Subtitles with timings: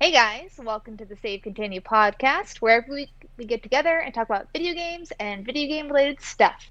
[0.00, 4.14] Hey guys, welcome to the Save Continue podcast, where every week we get together and
[4.14, 6.70] talk about video games and video game related stuff.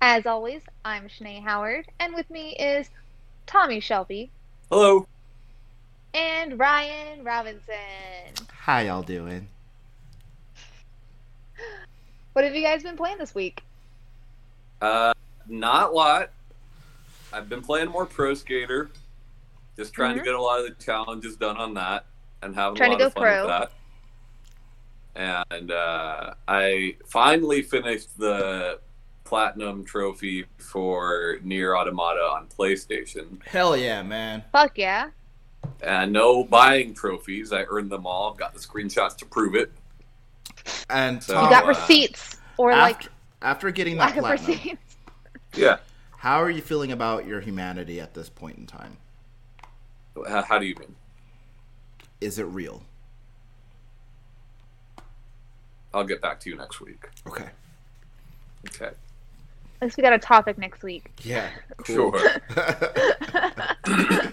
[0.00, 2.88] As always, I'm Shanae Howard, and with me is
[3.46, 4.30] Tommy Shelby
[4.70, 5.06] Hello.
[6.14, 7.74] and Ryan Robinson.
[8.52, 9.48] How y'all doing?
[12.34, 13.62] What have you guys been playing this week?
[14.80, 15.12] Uh,
[15.48, 16.30] not a lot.
[17.32, 18.90] I've been playing more Pro Skater,
[19.76, 20.18] just trying Mhm.
[20.20, 22.04] to get a lot of the challenges done on that,
[22.42, 23.40] and having Trying a to lot of go fun pro.
[23.40, 23.70] with
[25.14, 25.50] that.
[25.50, 28.80] And uh, I finally finished the
[29.24, 33.42] platinum trophy for Nier Automata on PlayStation.
[33.44, 34.42] Hell yeah, man.
[34.52, 35.10] Fuck yeah.
[35.82, 37.52] And no buying trophies.
[37.52, 38.30] I earned them all.
[38.32, 39.70] I've got the screenshots to prove it.
[40.90, 44.50] And So- You got uh, receipts, or after, like after getting that lack of platinum,
[44.58, 44.96] receipts.
[45.54, 45.76] Yeah.
[46.16, 48.96] how are you feeling about your humanity at this point in time?
[50.28, 50.94] How, how do you mean?
[52.22, 52.82] Is it real?
[55.92, 57.08] I'll get back to you next week.
[57.26, 57.48] Okay.
[58.68, 58.86] Okay.
[58.86, 61.10] At least we got a topic next week.
[61.22, 61.48] Yeah.
[61.84, 62.12] Sure.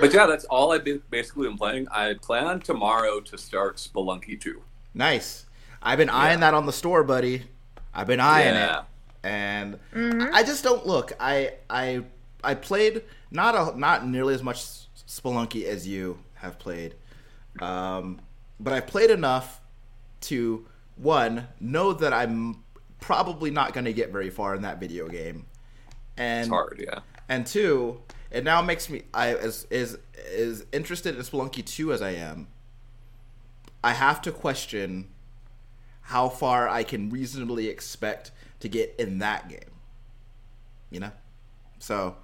[0.00, 1.86] But yeah, that's all I've been basically been playing.
[1.90, 4.60] I plan tomorrow to start Spelunky 2.
[4.94, 5.44] nice.
[5.82, 6.50] I've been eyeing Yeah.
[6.50, 7.44] that on the store, buddy.
[7.92, 8.80] I've been eyeing Yeah.
[8.80, 8.84] it,
[9.22, 10.30] and Mhm.
[10.32, 11.12] I just don't look.
[11.20, 12.04] I I
[12.42, 14.58] I played not a not nearly as much
[15.06, 16.94] Spelunky as you have played,
[17.60, 18.20] um,
[18.58, 19.60] but I've played enough
[20.22, 22.62] to one know that I'm
[23.00, 25.46] probably not going to get very far in that video game,
[26.16, 27.00] and It's hard, yeah.
[27.28, 29.98] and two, it now makes me I as is
[30.30, 32.48] is interested in Spelunky two as I am.
[33.84, 35.08] I have to question
[36.02, 38.30] how far I can reasonably expect
[38.60, 39.58] to get in that game.
[40.90, 41.12] You know,
[41.78, 42.16] so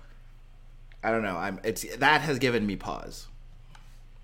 [1.02, 1.36] I don't know.
[1.36, 3.26] I'm it's that has given me pause.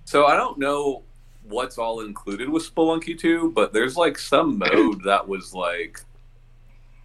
[0.05, 1.03] So I don't know
[1.45, 6.01] what's all included with Spelunky 2, but there's like some mode that was like,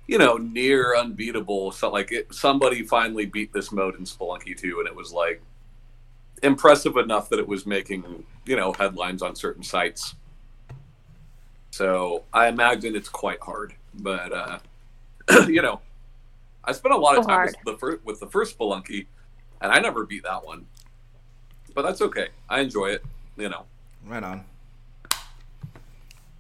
[0.08, 1.72] you know, near unbeatable.
[1.72, 5.42] So like it, somebody finally beat this mode in Spelunky 2, and it was like
[6.44, 10.16] impressive enough that it was making, you know, headlines on certain sites.
[11.72, 14.60] So I imagine it's quite hard, but uh,
[15.48, 15.82] you know,
[16.64, 17.56] I spent a lot of So time hard.
[17.64, 19.06] with the first with the first Spelunky,
[19.62, 20.66] and I never beat that one.
[21.74, 22.30] But that's okay.
[22.50, 23.04] I enjoy it.
[23.38, 23.66] You know.
[24.06, 24.44] Right on.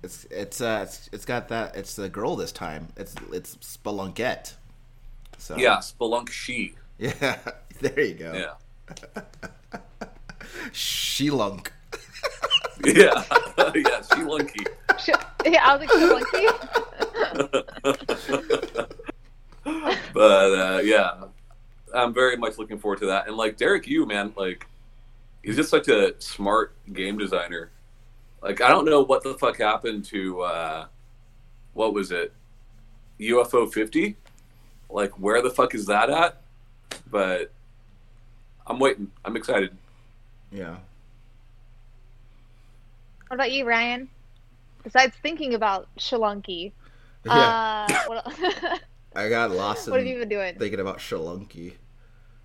[0.02, 2.88] It's it's uh it's, it's got that it's the girl this time.
[2.96, 4.54] It's it's Spelunkette.
[5.38, 6.74] So Yeah, Spelunk She.
[6.98, 7.38] yeah.
[7.82, 8.34] There you go.
[8.34, 9.24] Yeah.
[10.72, 11.74] She-lunk.
[12.86, 13.24] Yeah.
[13.76, 14.66] yeah, she lunky.
[14.98, 15.10] Sh-
[15.46, 16.46] yeah, I was like, Spelunky?
[20.14, 21.26] but uh, yeah,
[21.94, 23.28] I'm very much looking forward to that.
[23.28, 24.66] And like Derek Yu man, like
[25.44, 27.72] he's just such a smart game designer.
[28.42, 30.86] Like I don't know what the fuck happened to uh,
[31.74, 32.32] what was it,
[33.20, 34.16] UFO 50?
[34.90, 36.42] Like where the fuck is that at?
[37.12, 37.52] But
[38.68, 39.12] I'm waiting.
[39.26, 39.76] I'm excited.
[40.52, 40.78] Yeah.
[43.28, 44.10] What about you, Ryan?
[44.84, 46.72] Besides thinking about Shalunky,
[47.26, 47.86] Yeah.
[47.90, 48.82] uh, what,
[49.16, 50.56] I got lost in what have you been doing?
[50.58, 51.74] thinking about Shalunky.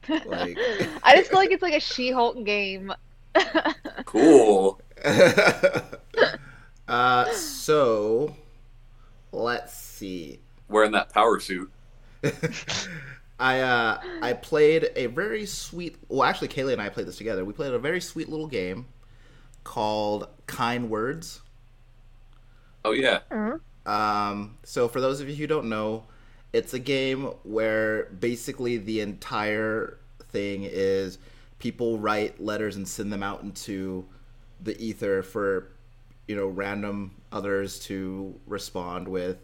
[0.09, 0.59] Like
[1.03, 2.93] I just feel like it's like a She-Hulk game.
[4.07, 4.81] Cool.
[6.89, 8.35] uh so
[9.33, 10.39] let's see.
[10.69, 11.71] Wearing that power suit.
[13.41, 17.45] I uh I played a very sweet well actually Kaylee and I played this together.
[17.45, 18.87] We played a very sweet little game
[19.65, 21.41] called Kind Words.
[22.85, 23.21] Oh yeah.
[23.31, 23.61] Mhm.
[23.87, 26.05] Um, so for those of you who don't know,
[26.55, 29.99] it's a game where basically the entire
[30.31, 31.19] thing is
[31.59, 34.07] people write letters and send them out into
[34.61, 35.73] the ether for
[36.29, 39.39] you know random others to respond with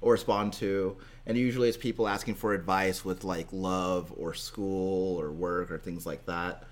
[0.00, 0.96] or respond to.
[1.26, 5.78] And usually it's people asking for advice with like love or school or work or
[5.78, 6.64] things like that.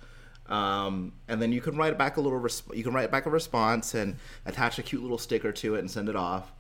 [0.49, 3.31] Um, and then you can write back a little resp- you can write back a
[3.31, 6.53] response and attach a cute little sticker to it and send it off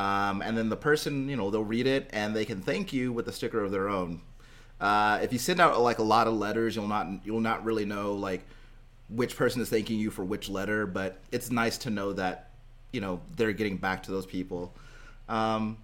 [0.00, 3.12] um, and then the person you know they'll read it and they can thank you
[3.12, 4.22] with a sticker of their own.
[4.80, 7.84] Uh, if you send out like a lot of letters you'll not you'll not really
[7.84, 8.42] know like
[9.10, 12.48] which person is thanking you for which letter but it's nice to know that
[12.92, 14.72] you know they're getting back to those people.
[15.28, 15.76] Um,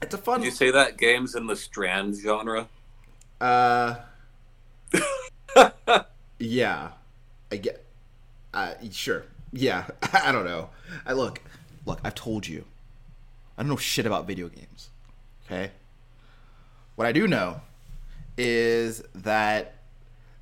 [0.00, 2.68] it's a fun Did you say that game's in the Strand genre?
[3.40, 3.96] uh
[6.38, 6.90] yeah.
[7.50, 7.84] I get
[8.54, 9.24] uh sure.
[9.52, 9.86] Yeah.
[10.12, 10.70] I don't know.
[11.04, 11.40] I look
[11.86, 12.64] look i've told you
[13.56, 14.90] i don't know shit about video games
[15.44, 15.70] okay
[16.94, 17.60] what i do know
[18.38, 19.76] is that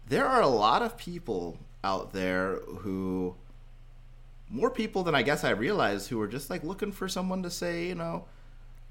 [0.08, 3.34] there are a lot of people out there who
[4.50, 7.50] more people than I guess I realized who were just like looking for someone to
[7.50, 8.26] say, you know,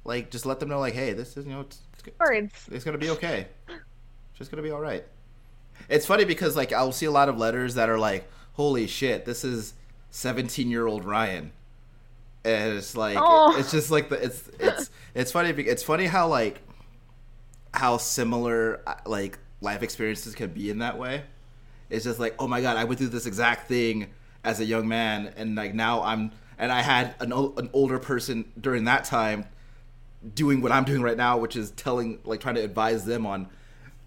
[0.03, 2.67] like just let them know, like, hey, this is you know, it's, it's, Words.
[2.71, 3.47] it's gonna be okay.
[3.67, 5.05] It's just gonna be all right.
[5.89, 9.25] It's funny because like I'll see a lot of letters that are like, holy shit,
[9.25, 9.73] this is
[10.11, 11.51] seventeen year old Ryan,
[12.45, 13.55] and it's like Oh.
[13.57, 15.49] it's just like the it's it's it's funny.
[15.49, 16.61] It's funny how like
[17.73, 21.23] how similar uh, like life experiences can be in that way.
[21.89, 24.07] It's just like, oh my god, I went through this exact thing
[24.43, 28.51] as a young man, and like now I'm, and I had an an older person
[28.59, 29.45] during that time
[30.35, 33.47] doing what I'm doing right now, which is telling, like, trying to advise them on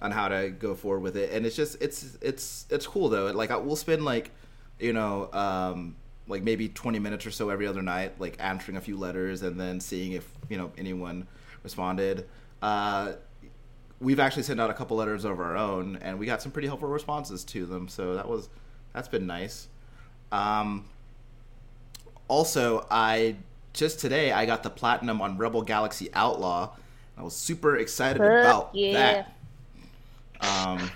[0.00, 1.32] on how to go forward with it.
[1.32, 3.26] And it's just, it's it's it's cool though.
[3.32, 4.30] Like, I, we'll spend like,
[4.78, 5.96] you know, um,
[6.28, 9.58] like maybe 20 minutes or so every other night, like answering a few letters and
[9.60, 11.26] then seeing if you know anyone
[11.62, 12.26] responded.
[12.62, 13.12] Uh,
[14.00, 16.68] we've actually sent out a couple letters of our own, and we got some pretty
[16.68, 17.88] helpful responses to them.
[17.88, 18.48] So that was
[18.92, 19.68] that's been nice.
[20.32, 20.84] Um,
[22.28, 23.36] also, I
[23.72, 26.74] just today I got the platinum on Rebel Galaxy Outlaw.
[27.16, 29.24] I was super excited Fuck about yeah.
[30.40, 30.68] that.
[30.68, 30.90] Um,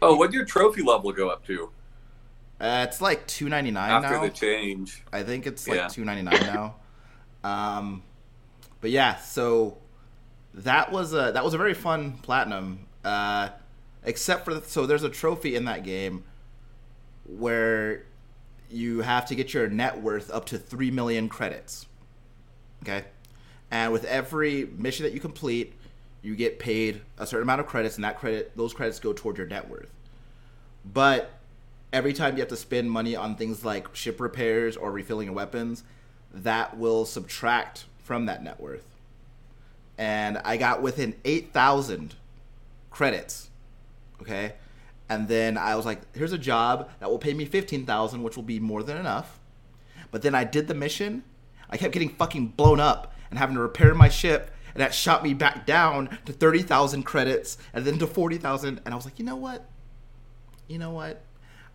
[0.00, 1.70] Oh, what did your trophy level go up to
[2.60, 4.22] uh, it's like two ninety nine after now.
[4.22, 5.02] the change?
[5.12, 5.88] I think it's like Yeah.
[5.88, 6.76] two ninety nine now.
[7.44, 8.02] Um,
[8.80, 9.78] but yeah, so
[10.54, 12.86] that was a that was a very fun platinum.
[13.04, 13.50] Uh,
[14.04, 16.24] except for the, so there's a trophy in that game
[17.24, 18.04] where
[18.70, 21.86] you have to get your net worth up to three million credits.
[22.82, 23.04] Okay,
[23.70, 25.74] and with every mission that you complete,
[26.22, 29.38] you get paid a certain amount of credits, and that credit those credits go toward
[29.38, 29.92] your net worth.
[30.84, 31.37] But
[31.92, 35.34] every time you have to spend money on things like ship repairs or refilling your
[35.34, 35.84] weapons,
[36.32, 38.84] that will subtract from that net worth.
[39.96, 42.14] And I got within 8,000
[42.90, 43.50] credits.
[44.20, 44.54] Okay?
[45.08, 48.42] And then I was like, here's a job that will pay me 15,000, which will
[48.42, 49.38] be more than enough.
[50.10, 51.24] But then I did the mission.
[51.70, 54.50] I kept getting fucking blown up and having to repair my ship.
[54.74, 58.80] And that shot me back down to 30,000 credits and then to 40,000.
[58.84, 59.64] And I was like, you know what?
[60.68, 61.22] You know what?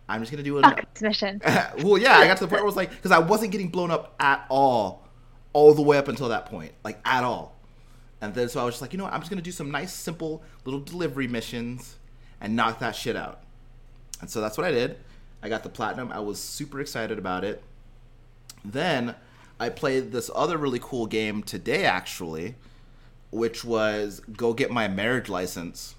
[0.08, 0.62] I'm just going to do it.
[0.62, 1.40] Fuck mission.
[1.78, 3.68] well, yeah, I got to the point where I was like, because I wasn't getting
[3.68, 5.06] blown up at all,
[5.52, 7.56] all the way up until that point, like at all.
[8.20, 9.12] And then so I was just like, you know what?
[9.12, 11.96] I'm just gonna do some nice, simple little delivery missions
[12.40, 13.42] and knock that shit out.
[14.20, 14.98] And so that's what I did.
[15.42, 16.10] I got the platinum.
[16.10, 17.62] I was super excited about it.
[18.64, 19.14] Then
[19.60, 22.54] I played this other really cool game today, actually,
[23.30, 25.94] which was go get my marriage license.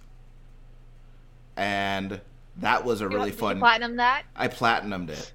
[1.56, 2.22] And
[2.60, 3.60] that was a really Did you fun.
[3.60, 4.24] platinum that.
[4.36, 5.31] I platinumed it.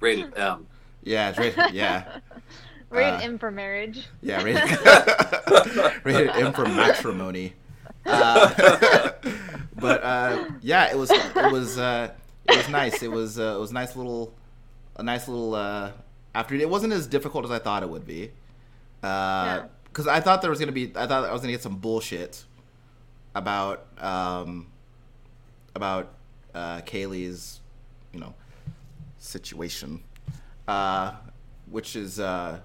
[0.00, 0.66] Rated M.
[1.02, 2.18] Yeah, it's rated, yeah,
[2.90, 4.06] Rated Uh, M for marriage.
[4.22, 4.62] yeah, rated,
[6.04, 7.54] rated M for matrimony.
[8.06, 9.10] Uh,
[9.76, 12.10] but uh, yeah, it was it was uh,
[12.48, 13.02] it was nice.
[13.02, 14.34] It was uh, it was nice little
[14.96, 15.92] a nice little uh,
[16.34, 18.30] after it wasn't as difficult as I thought it would be.
[19.02, 19.66] Yeah.
[19.84, 22.44] Because I thought there was gonna be I thought I was gonna get some bullshit
[23.34, 24.66] about um,
[25.74, 26.12] about
[26.54, 27.60] uh, Kaylee's
[28.12, 28.34] you know
[29.18, 30.02] situation,
[30.68, 31.12] uh,
[31.70, 32.60] which is uh,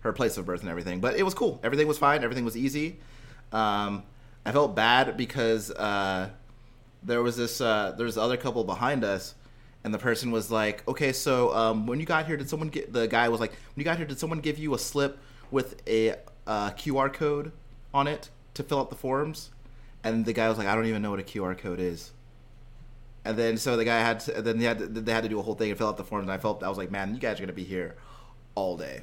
[0.00, 1.00] her place of birth and everything.
[1.00, 1.60] But it was cool.
[1.62, 2.24] Everything was fine.
[2.24, 2.98] Everything was easy.
[3.52, 4.02] Um,
[4.46, 6.28] I felt bad because uh,
[7.02, 9.34] there was this uh, there was other couple behind us,
[9.82, 12.92] and the person was like, "Okay, so um, when you got here, did someone get?"
[12.92, 15.18] The guy was like, "When you got here, did someone give you a slip
[15.50, 17.52] with a uh, QR code
[17.92, 19.50] on it to fill out the forms?"
[20.02, 22.12] And the guy was like, "I don't even know what a QR code is."
[23.24, 25.38] And then so the guy had to, then they had to, they had to do
[25.38, 26.24] a whole thing and fill out the forms.
[26.24, 27.94] And I felt I was like, man, you guys are gonna be here
[28.54, 29.02] all day.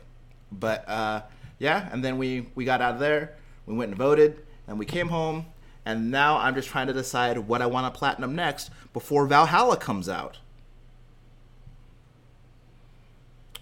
[0.52, 1.24] But uh,
[1.60, 3.36] yeah, and then we we got out of there.
[3.66, 5.46] We went and voted, and we came home.
[5.84, 9.78] And now I'm just trying to decide what I want to platinum next before Valhalla
[9.78, 10.38] comes out,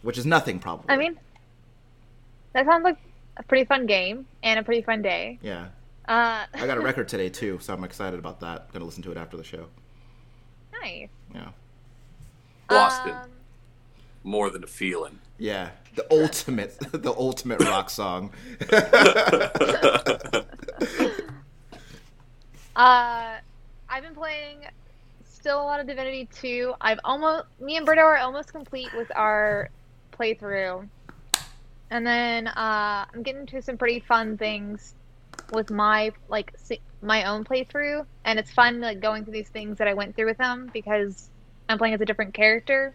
[0.01, 0.85] which is nothing probably.
[0.89, 1.17] I mean,
[2.53, 2.97] that sounds like
[3.37, 5.39] a pretty fun game and a pretty fun day.
[5.41, 5.67] yeah,
[6.07, 8.71] Uh, I got a record today too, so I'm excited about that.
[8.73, 9.67] Gonna listen to it after the show.
[10.81, 11.09] Nice.
[11.33, 11.49] Yeah,
[12.67, 13.11] Boston.
[13.13, 13.29] Um,
[14.23, 15.19] More than a feeling.
[15.37, 18.31] yeah, the ultimate, the ultimate rock song.
[22.75, 23.35] Uh,
[23.89, 24.59] I've been playing
[25.29, 26.73] still a lot of Divinity 2.
[26.79, 29.69] I've almost me and Berto are almost complete with our
[30.13, 30.87] playthrough.
[31.89, 34.93] And then uh, I'm getting to some pretty fun things
[35.51, 39.77] with my like si- my own playthrough, and it's fun like going through these things
[39.77, 41.29] that I went through with them because
[41.67, 42.93] I'm playing as a different character.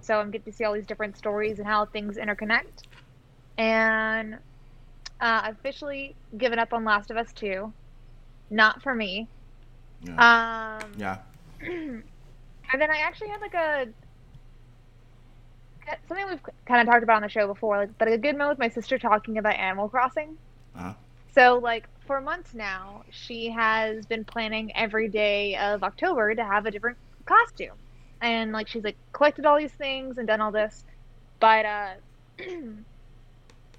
[0.00, 2.84] So I'm getting to see all these different stories and how things interconnect.
[3.58, 4.38] And uh,
[5.44, 7.72] I've officially given up on Last of Us 2.
[8.50, 9.28] Not for me.
[10.02, 10.78] yeah.
[10.82, 11.18] Um, yeah.
[11.60, 12.02] and
[12.78, 13.86] then I actually had like a
[16.08, 18.58] something we've kind of talked about on the show before, like, but a good moment
[18.58, 20.36] with my sister talking about Animal Crossing.
[20.76, 20.94] Uh-huh.
[21.34, 26.66] So, like, for months now, she has been planning every day of October to have
[26.66, 27.76] a different costume.
[28.20, 30.84] And, like, she's, like, collected all these things and done all this.
[31.40, 31.94] But, uh,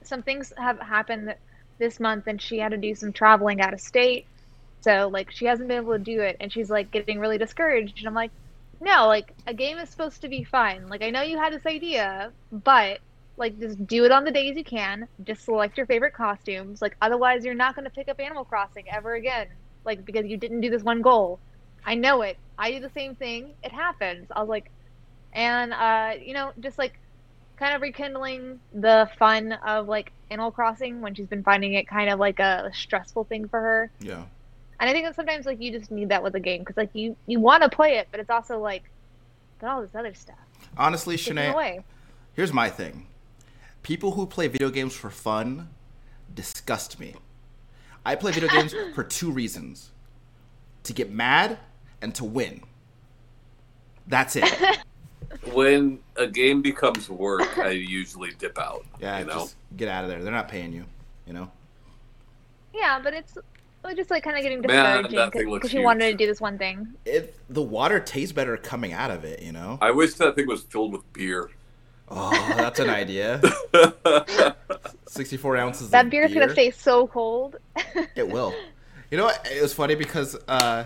[0.03, 1.35] some things have happened
[1.77, 4.25] this month, and she had to do some traveling out of state.
[4.81, 7.97] So, like, she hasn't been able to do it, and she's, like, getting really discouraged.
[7.99, 8.31] And I'm like,
[8.79, 10.89] no, like, a game is supposed to be fun.
[10.89, 12.99] Like, I know you had this idea, but
[13.37, 15.07] like just do it on the days you can.
[15.23, 16.81] Just select your favorite costumes.
[16.81, 19.47] Like otherwise you're not going to pick up animal crossing ever again.
[19.83, 21.39] Like because you didn't do this one goal.
[21.85, 22.37] I know it.
[22.57, 23.53] I do the same thing.
[23.63, 24.27] It happens.
[24.31, 24.71] I was like
[25.33, 26.97] and uh you know just like
[27.57, 32.09] kind of rekindling the fun of like animal crossing when she's been finding it kind
[32.09, 33.91] of like a stressful thing for her.
[33.99, 34.23] Yeah.
[34.79, 36.89] and i think that sometimes like you just need that with a game because like
[36.93, 38.83] you you want to play it but it's also like
[39.59, 40.35] but all this other stuff.
[40.77, 41.83] Honestly, Shanae,
[42.33, 43.07] here's my thing.
[43.85, 45.69] People who play video games for fun
[46.33, 47.13] disgust me.
[48.03, 49.91] I play video games for two reasons.
[50.85, 51.59] To get mad
[52.01, 52.63] and to win.
[54.07, 54.51] That's it.
[55.51, 58.85] When a game becomes work, I usually dip out.
[58.99, 59.33] Yeah, you know.
[59.33, 60.23] just get out of there.
[60.23, 60.85] They're not paying you,
[61.27, 61.51] you know?
[62.73, 63.37] Yeah, but it's
[63.83, 66.17] it's just like kind of getting Man, discouraging that thing looks because you wanted to
[66.17, 66.87] do this one thing.
[67.05, 69.77] It the water tastes better coming out of it, you know?
[69.81, 71.51] I wish that thing was filled with beer.
[72.09, 73.41] Oh, that's an idea.
[75.07, 76.43] 64 ounces That of beer's beer.
[76.43, 77.57] Is gonna stay so cold.
[78.15, 78.53] It will.
[79.11, 79.47] You know what?
[79.51, 80.85] It was funny because uh,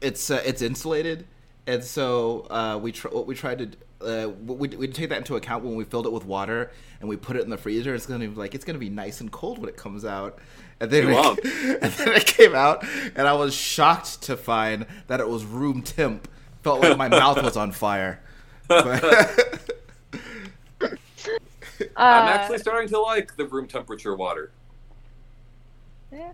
[0.00, 1.26] it's uh, it's insulated,
[1.66, 3.70] and so uh, we tr- what we tried to
[4.00, 6.70] uh, we we take that into account when we filled it with water
[7.00, 7.94] and we put it in the freezer.
[7.94, 10.38] It's gonna be like it's gonna be nice and cold when it comes out.
[10.80, 11.44] And then, it,
[11.82, 15.82] and then it came out, and I was shocked to find that it was room
[15.82, 16.26] temp.
[16.62, 18.20] Felt like my mouth was on fire.
[18.70, 19.60] But-
[21.96, 24.52] I'm Uh, actually starting to like the room temperature water.
[26.12, 26.32] yeah.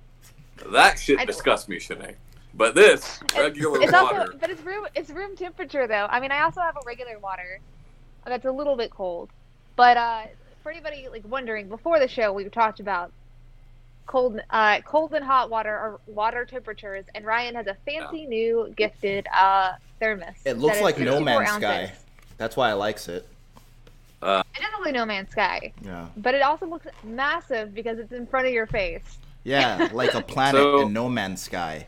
[0.73, 2.15] That shit I disgusts me, Shanae.
[2.55, 6.07] But this regular It's water, also, but it's room it's room temperature though.
[6.11, 7.61] I mean, I also have a regular water
[8.25, 9.31] that's a little bit cold.
[9.77, 10.23] But uh,
[10.63, 13.13] for anybody like wondering, before the show, we talked about
[14.07, 18.73] cold, uh, cold and hot water or water temperatures, and Ryan has a fancy new
[18.77, 20.35] gifted uh thermos.
[20.45, 21.61] it looks like No 64 Man's ounces.
[21.61, 21.93] Sky.
[22.39, 23.27] That's why I likes it.
[24.23, 26.07] It does look like No Man's Sky, Yeah.
[26.17, 29.19] but it also looks massive because it's in front of your face.
[29.45, 31.87] Yeah, like a planet So- in No Man's Sky.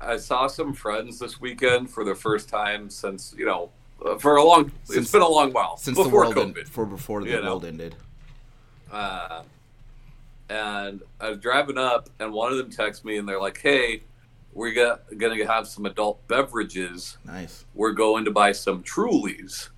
[0.00, 3.70] I saw some friends this weekend for the first time since you know
[4.04, 4.70] uh, for a long.
[4.84, 6.58] Since- it's been a long while Since the world COVID.
[6.58, 7.42] end, for before the You know.
[7.50, 7.94] world ended.
[8.92, 9.42] uh,
[10.48, 14.02] and I was driving up, and one of them texted me, and they're like, "Hey,
[14.52, 14.74] we're
[15.16, 17.18] gonna have some adult beverages.
[17.24, 17.64] Nice.
[17.74, 19.68] We're going to buy some Trulies."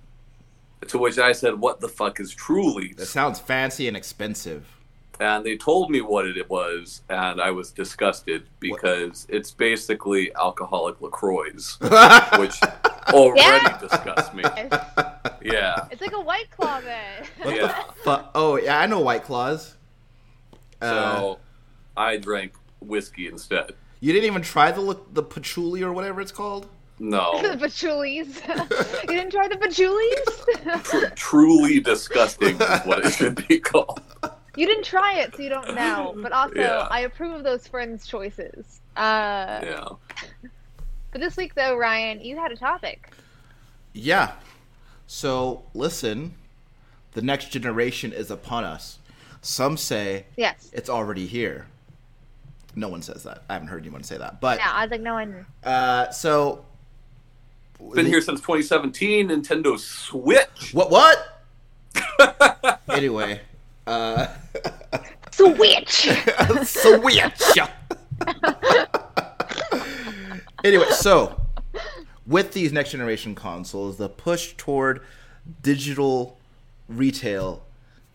[0.89, 4.67] To which I said, "What the fuck is That Trulies?" sounds fancy and expensive.
[5.19, 10.99] And they told me what it was, and I was disgusted because it's basically alcoholic
[11.01, 11.51] Lacroix,
[12.37, 12.59] which
[13.13, 13.77] already Yeah.
[13.79, 14.43] disgusts me.
[15.41, 17.25] Yeah, It's like a white claw then.
[17.43, 17.67] What Yeah.
[17.87, 18.31] the fuck?
[18.35, 19.75] Oh yeah, I know White Claws.
[20.81, 21.39] Uh, so
[21.95, 23.71] I drank whiskey instead.
[23.99, 26.67] You didn't even try the look- the patchouli or whatever it's called.
[26.99, 27.41] No.
[27.41, 28.41] the patchoulis.
[29.03, 30.83] you didn't try the patchoulis?
[30.83, 34.01] tr- truly disgusting is what it should be called.
[34.55, 36.13] you didn't try it, so you don't know.
[36.17, 36.87] But also, Yeah.
[36.89, 38.79] I approve of those friends' choices.
[38.95, 39.87] Uh, Yeah.
[41.11, 43.09] But this week, though, Ryan, you had a topic.
[43.93, 44.33] Yeah.
[45.07, 46.33] So listen,
[47.13, 48.99] the next generation is upon us.
[49.41, 50.69] Some say Yes.
[50.73, 51.67] it's already here.
[52.75, 53.43] No one says that.
[53.49, 54.41] I haven't heard anyone say that.
[54.41, 55.45] But Yeah, I was like, no one.
[55.63, 56.65] uh, so
[57.93, 59.29] Been here since 2017.
[59.29, 60.73] Nintendo Switch.
[60.73, 60.91] What?
[60.91, 61.31] What?
[62.89, 63.41] anyway,
[63.87, 64.27] uh,
[65.31, 66.09] Switch!
[66.63, 67.41] switch.
[70.63, 71.39] anyway, so
[72.25, 75.01] with these next generation consoles, the push toward
[75.61, 76.37] digital
[76.89, 77.63] retail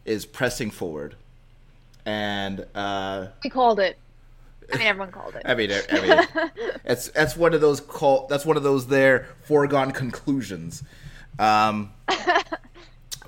[0.05, 1.15] is pressing forward,
[2.05, 3.99] and uh, we called it.
[4.73, 5.43] I mean, everyone called it.
[5.45, 6.51] I mean, I mean,
[6.85, 10.83] it's that's one of those call that's one of those there foregone conclusions.
[11.39, 11.93] Um,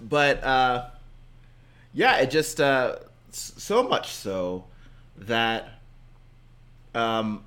[0.00, 0.87] but uh,
[1.94, 2.96] yeah, it just uh,
[3.30, 4.64] so much so
[5.16, 5.68] that
[6.94, 7.44] um,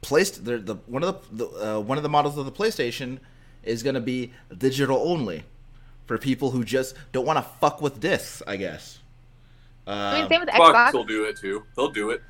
[0.00, 3.18] placed the, the one of the, the uh, one of the models of the PlayStation
[3.62, 5.44] is going to be digital only
[6.06, 8.42] for people who just don't want to fuck with discs.
[8.46, 8.98] I guess.
[9.86, 10.92] I mean, Um, same with Xbox Xbox.
[10.92, 11.64] will do it too.
[11.76, 12.22] They'll do it.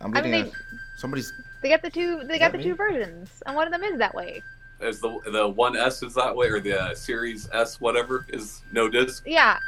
[0.00, 2.22] I'm I mean, getting they- a, somebody's They got the two.
[2.24, 4.42] They got that the two versions, and one of them is that way.
[4.80, 8.62] as the the one S is that way, or the uh, Series S whatever is
[8.72, 9.24] no disc.
[9.26, 9.58] Yeah,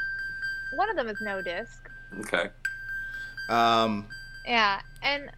[0.75, 1.89] one of them is no disc.
[2.21, 2.51] Okay.
[3.49, 4.07] Um,
[4.47, 5.31] Yeah, and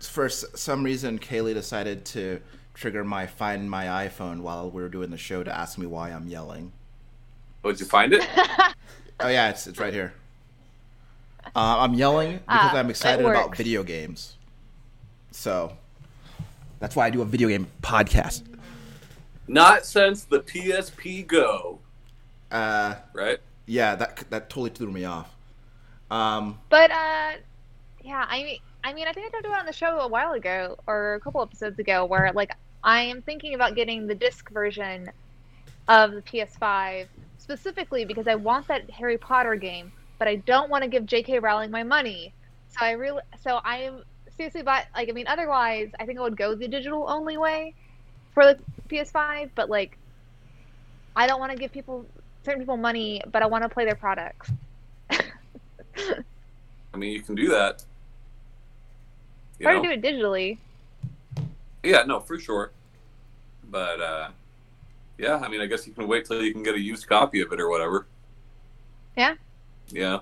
[0.00, 2.40] for some reason, Kaylee decided to
[2.74, 6.10] trigger my Find My iPhone while we were doing the show to ask me why
[6.10, 6.72] I'm yelling.
[7.64, 8.24] Oh, did you find it?
[9.22, 10.14] Oh yeah, it's it's right here.
[11.54, 14.36] Uh, I'm yelling because Ah, I'm excited about video games.
[15.32, 15.76] So
[16.78, 18.42] that's why I do a video game podcast.
[19.48, 21.80] Not since the PSP Go,
[22.50, 23.38] Uh, right?
[23.66, 25.34] yeah, that that totally threw me off.
[26.10, 27.32] Um, but uh,
[28.02, 30.08] yeah, I mean, I mean, I think I talked about it on the show a
[30.08, 32.52] while ago or a couple episodes ago, where like
[32.84, 35.10] I am thinking about getting the disc version
[35.88, 37.06] of the PS5
[37.38, 39.90] specifically because I want that Harry Potter game,
[40.20, 41.38] but I don't want to give J.K.
[41.38, 42.34] Rowling my money.
[42.68, 44.04] So I really, so I am
[44.36, 47.74] seriously, but like, I mean, otherwise, I think I would go the digital only way
[48.34, 48.58] for the
[48.90, 49.96] PS5, but like,
[51.16, 52.04] I don't want to give people
[52.44, 54.52] certain people money, but I want to play their products.
[55.10, 57.82] I mean, you can do that.
[59.58, 59.82] You know?
[59.82, 60.58] to do it digitally.
[61.82, 62.72] Yeah, no, for sure.
[63.70, 64.28] But uh,
[65.16, 67.40] yeah, I mean, I guess you can wait till you can get a used copy
[67.40, 68.06] of it or whatever.
[69.16, 69.36] Yeah.
[69.92, 70.20] Yeah,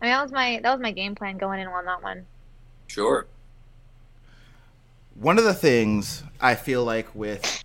[0.00, 2.26] I mean, that was my that was my game plan going in on that one.
[2.86, 3.26] sure.
[5.14, 7.64] one of the things I feel like with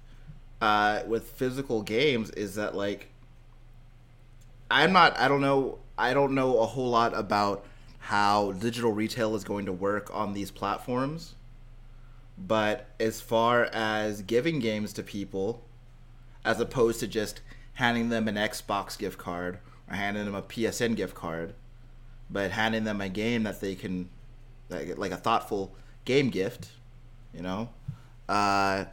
[0.62, 3.08] uh, with physical games is that like
[4.70, 7.66] I'm not I don't know I don't know a whole lot about
[8.00, 11.36] how digital retail is going to work on these platforms.
[12.38, 15.62] But as far as giving games to people
[16.46, 17.42] as opposed to just
[17.74, 19.60] handing them an Xbox gift card
[19.90, 21.54] or handing them a PSN gift card,
[22.30, 24.10] but handing them a game that they can
[24.70, 26.70] like, like a thoughtful game gift,
[27.34, 27.70] you know?
[28.28, 28.86] Uh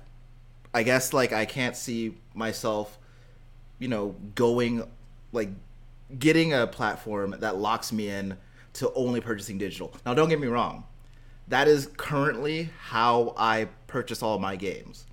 [0.74, 2.98] i guess like i can't see myself
[3.78, 4.86] you know going
[5.32, 5.48] like
[6.18, 8.36] getting a platform that locks me in
[8.72, 9.92] to only purchasing digital.
[10.04, 10.84] Now don't get me wrong.
[11.48, 15.06] That is currently how i purchase all my games.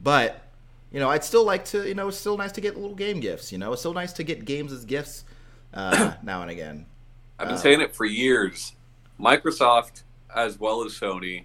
[0.00, 0.42] But
[0.96, 3.20] you know i'd still like to you know it's still nice to get little game
[3.20, 5.24] gifts you know it's still nice to get games as gifts
[5.74, 6.86] uh, now and again
[7.38, 8.74] I've been Uh, saying it for years.
[9.20, 10.04] Microsoft,
[10.34, 11.44] as well as Sony,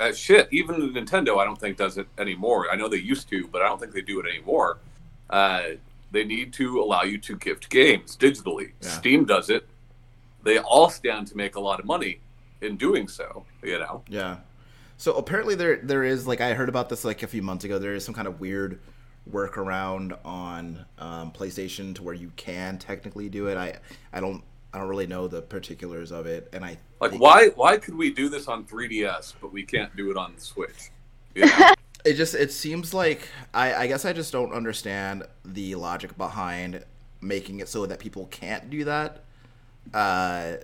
[0.00, 2.66] uh, shit, even Nintendo, I don't think does it anymore.
[2.72, 4.78] I know they used to, but I don't think they do it anymore.
[5.30, 5.62] Uh,
[6.10, 8.72] they need to allow you to gift games digitally.
[8.82, 8.88] Yeah.
[8.88, 9.64] Steam does it.
[10.42, 12.18] They all stand to make a lot of money
[12.60, 13.44] in doing so.
[13.62, 14.38] You know, Yeah.
[15.02, 17.80] So apparently there there is like I heard about this like a few months ago.
[17.80, 18.78] There is some kind of weird
[19.28, 23.56] workaround on um, PlayStation to where you can technically do it.
[23.56, 23.78] I
[24.12, 27.78] I don't I don't really know the particulars of it, and I like why why
[27.78, 30.92] could we do this on 3DS but we can't do it on the Switch?
[31.34, 31.74] You know?
[32.04, 36.84] it just it seems like I I guess I just don't understand the logic behind
[37.20, 39.24] making it so that people can't do that.
[39.92, 40.58] Uh,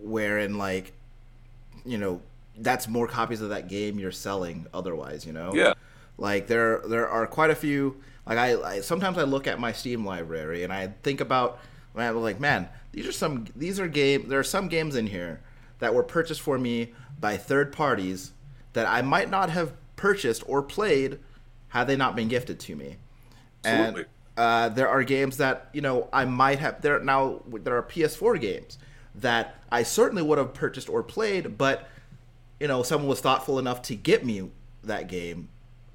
[0.00, 0.94] wherein like
[1.84, 2.22] you know
[2.58, 5.26] that's more copies of that game you're selling otherwise.
[5.26, 5.52] You know.
[5.54, 5.74] yeah,
[6.18, 7.96] Like there there are quite a few.
[8.26, 11.58] Like I, I sometimes I look at my Steam library and I think about
[11.94, 14.28] man, I'm like man, these are some these are game.
[14.28, 15.40] There are some games in here
[15.78, 18.32] that were purchased for me by third parties
[18.72, 21.18] that I might not have purchased or played
[21.68, 22.96] had they not been gifted to me.
[23.64, 24.02] Absolutely.
[24.02, 26.82] And uh, there are games that you know I might have.
[26.82, 28.78] There now there are PS4 games
[29.16, 31.88] that I certainly would have purchased or played, but
[32.60, 34.50] you know someone was thoughtful enough to get me
[34.82, 35.48] that game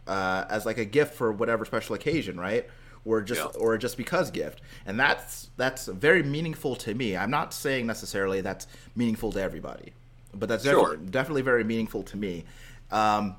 [0.07, 2.67] uh, as like a gift for whatever special occasion, right?
[3.05, 3.59] Or just Yeah.
[3.61, 7.15] or just because gift, and that's that's very meaningful to me.
[7.15, 9.93] I'm not saying necessarily that's meaningful to everybody,
[10.33, 10.73] but that's Sure.
[10.81, 12.43] definitely, definitely very meaningful to me.
[12.91, 13.35] Um,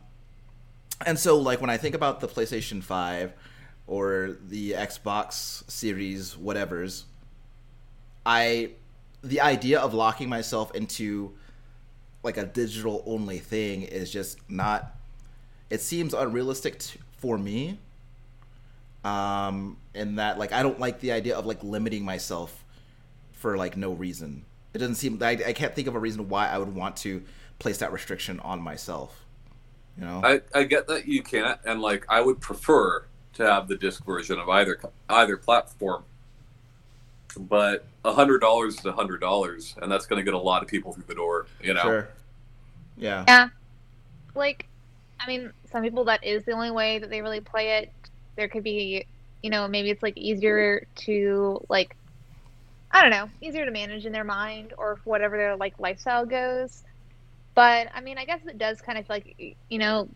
[1.05, 3.33] and so, like when I think about the PlayStation Five
[3.87, 7.05] or the Xbox Series, whatever's,
[8.25, 8.71] I
[9.23, 11.35] the idea of locking myself into
[12.23, 14.95] like a digital only thing is just not
[15.69, 17.79] it seems unrealistic t- for me
[19.05, 22.65] um in that like i don't like the idea of like limiting myself
[23.33, 26.49] for like no reason it doesn't seem I, I can't think of a reason why
[26.49, 27.23] i would want to
[27.59, 29.25] place that restriction on myself
[29.97, 33.05] you know I, I get that you can't, and like I would prefer
[33.35, 36.05] to have the disc version of either either platform.
[37.39, 40.63] But a hundred dollars is a hundred dollars, and that's going to get a lot
[40.63, 41.47] of people through the door.
[41.63, 42.09] You know, sure
[43.01, 43.49] yeah Yeah.
[44.35, 44.67] Like,
[45.19, 47.93] I mean, some people that is the only way that they really play it.
[48.37, 49.05] There could be,
[49.43, 51.97] you know, maybe it's like easier to like,
[52.93, 56.85] I don't know, easier to manage in their mind or whatever their like lifestyle goes.
[57.55, 60.09] But I mean, I guess it does kind of feel like, you know,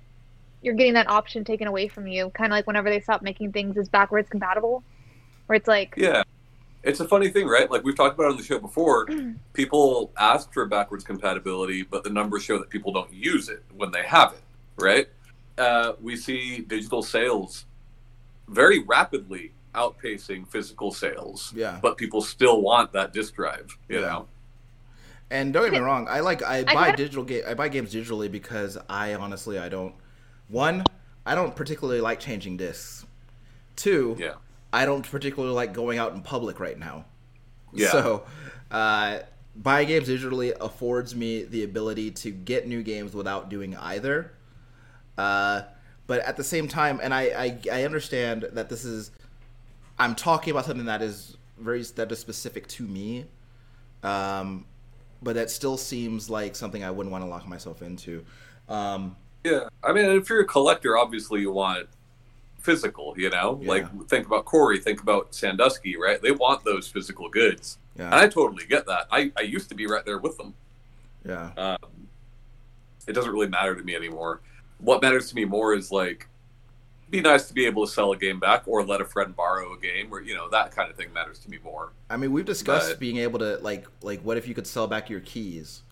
[0.63, 3.53] you're getting that option taken away from you, kind of like whenever they stop making
[3.53, 4.83] things as backwards compatible,
[5.47, 6.23] where it's like, Yeah.
[6.85, 7.71] It's a funny thing, right?
[7.71, 9.07] Like we've talked about on the show before,
[9.55, 13.91] people ask for backwards compatibility, but the numbers show that people don't use it when
[13.91, 14.43] they have it,
[14.83, 15.09] right?
[15.57, 17.65] Uh, we see digital sales
[18.49, 21.79] very rapidly outpacing physical sales, Yeah.
[21.83, 24.07] but people still want that disk drive, you Yeah.
[24.07, 24.29] know?
[25.31, 27.95] And don't get me wrong, I like I buy kinda- digital game I buy games
[27.95, 29.95] digitally because I honestly I don't
[30.49, 30.85] one
[31.27, 33.07] I don't particularly like changing discs.
[33.75, 34.35] Two, Yeah.
[34.75, 37.05] I don't particularly like going out in public right now.
[37.73, 37.93] Yeah.
[37.93, 38.25] So,
[38.71, 39.21] uh,
[39.55, 44.33] buying games digitally affords me the ability to get new games without doing either.
[45.17, 45.63] Uh,
[46.09, 49.13] but at the same time, and I, I I understand that this is
[49.99, 53.27] I'm talking about something that is very that is specific to me.
[54.03, 54.67] Um,
[55.23, 58.25] but that still seems like something I wouldn't want to lock myself into.
[58.69, 61.89] Um, Yeah, I mean, if you're a collector, obviously you want
[62.65, 63.15] physical.
[63.17, 63.69] You know, Yeah.
[63.69, 66.21] like think about Corey, think about Sandusky, right?
[66.21, 69.07] They want those physical goods, and yeah, I totally get that.
[69.13, 70.55] I, I used to be right there with them.
[71.27, 72.09] yeah, Um,
[73.07, 74.41] it doesn't really matter to me anymore.
[74.79, 76.27] What matters to me more is like,
[77.11, 79.75] be nice to be able to sell a game back or let a friend borrow
[79.75, 81.93] a game, or you know that kind of thing matters to me more.
[82.11, 84.87] I mean, we've discussed But- being able to like like what if you could sell
[84.87, 85.83] back your keys?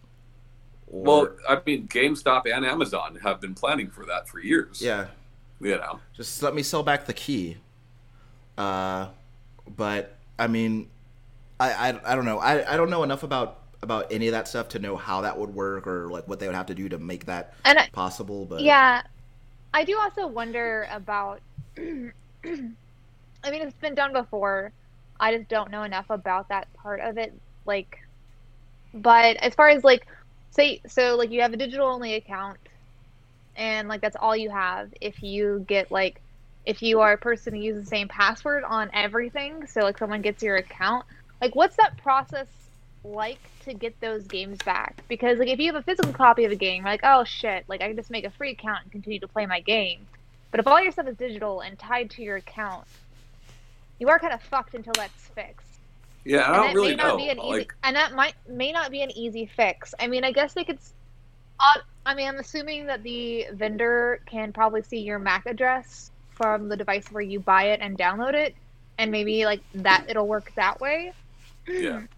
[0.89, 4.83] Or, Well, I mean, GameStop and Amazon have been planning for that for years.
[4.83, 5.07] yeah,
[5.63, 6.01] you know.
[6.15, 7.57] just let me sell back the key.
[8.59, 9.09] Uh,
[9.77, 10.89] but I mean,
[11.59, 12.39] I, I, I don't know.
[12.39, 15.37] I, I don't know enough about about any of that stuff to know how that
[15.37, 17.89] would work or like what they would have to do to make that and I,
[17.93, 18.45] possible.
[18.45, 19.03] But yeah,
[19.73, 21.41] I do also wonder about.
[23.45, 24.73] I mean, it's been done before.
[25.19, 27.33] I just don't know enough about that part of it.
[27.67, 27.99] Like,
[28.95, 30.07] but as far as like,
[30.51, 32.59] say, so like you have a digital only account,
[33.57, 34.93] and like that's all you have.
[35.01, 36.21] If you get like,
[36.65, 40.23] if you are a person who uses the same password on everything, so like someone
[40.23, 41.05] gets your account,
[41.41, 42.47] like what's that process
[43.05, 45.03] like to get those games back?
[45.09, 47.81] Because like if you have a physical copy of a game, like, oh shit, like
[47.81, 50.07] I can just make a free account and continue to play my game.
[50.51, 52.87] But if all your stuff is digital and tied to your account,
[53.99, 55.67] you are kind of fucked until that's fixed.
[56.25, 57.19] Yeah, I don't really know.
[57.19, 59.95] easy, Like, and that might may not be an easy fix.
[59.99, 60.79] I mean, I guess they could.
[61.63, 66.69] Uh, I mean, I'm assuming that the vendor can probably see your MAC address from
[66.69, 68.55] the device where you buy it and download it,
[68.99, 71.13] and maybe like that it'll work that way.
[71.69, 72.03] Yeah.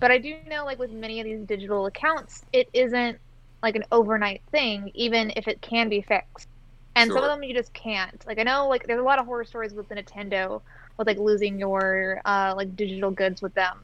[0.00, 3.20] But I do know, like with many of these digital accounts, it isn't
[3.62, 6.48] like an overnight thing, even if it can be fixed.
[6.96, 8.26] And some of them you just can't.
[8.26, 10.60] Like I know, like there's a lot of horror stories with Nintendo
[10.98, 13.78] with like losing your uh like digital goods with them.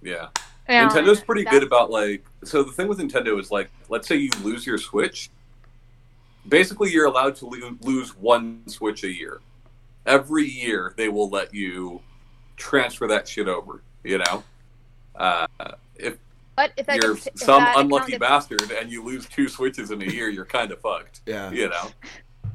[0.00, 0.28] yeah.
[0.68, 4.06] Now, Nintendo's pretty that's- good about like so the thing with Nintendo is like let's
[4.06, 5.30] say you lose your Switch
[6.48, 9.40] basically you're allowed to lo- lose one Switch a year.
[10.06, 12.00] Every year they will let you
[12.56, 14.42] transfer that shit over, you know?
[15.14, 15.46] Uh,
[15.96, 16.16] if
[16.56, 19.90] But if you're gets, if some that unlucky gets- bastard and you lose two Switches
[19.90, 21.90] in a year, you're kind of fucked, yeah, you know?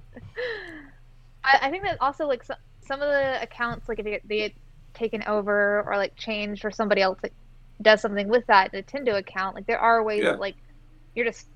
[1.43, 4.27] I, I think that also like some, some of the accounts like if they get,
[4.27, 4.53] they get
[4.93, 7.33] taken over or like changed or somebody else like
[7.83, 10.31] does something with that Nintendo account, like there are ways Yeah.
[10.31, 10.55] that like
[11.15, 11.47] you're just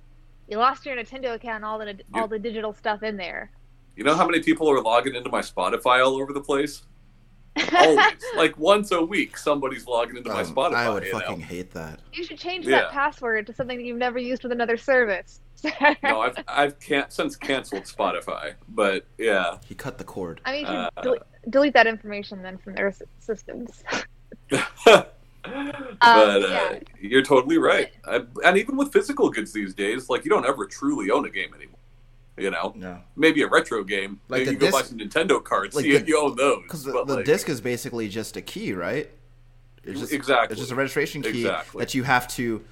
[0.47, 3.51] you lost your Nintendo account all the all the digital stuff in there.
[3.95, 6.83] You know how many people are logging into my Spotify all over the place?
[7.75, 8.07] Always.
[8.37, 10.73] like once a week, somebody's logging into my Um, Spotify.
[10.75, 11.19] I would you know?
[11.19, 11.99] fucking hate that.
[12.13, 12.81] you should change Yeah.
[12.81, 15.41] that password to something that you've never used with another service.
[16.03, 20.39] no, I've I've can't since canceled Spotify, but yeah, He cut the cord.
[20.45, 23.83] I mean, you Uh, delete, delete that information then from their s- systems.
[26.01, 26.79] but uh, yeah.
[26.99, 27.91] you're totally right.
[28.05, 31.29] I, and even with physical goods these days, like you don't ever truly own a
[31.29, 31.75] game anymore.
[32.38, 34.19] You know, No, maybe a retro game.
[34.29, 35.75] Like Maybe the you go buy some Nintendo cards.
[35.75, 36.62] like you, the- you own those.
[36.63, 39.10] because the, but, the like, disc is basically just a key, right?
[39.83, 40.53] It's just, Exactly.
[40.53, 41.79] It's just a registration key Exactly.
[41.79, 42.63] that you have to,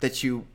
[0.00, 0.46] that you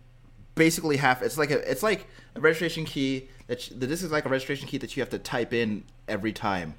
[0.56, 1.24] basically have.
[1.24, 2.06] It's like a, it's like
[2.36, 5.10] a registration key that you, the disc is like a registration key that you have
[5.10, 6.76] to type in every time.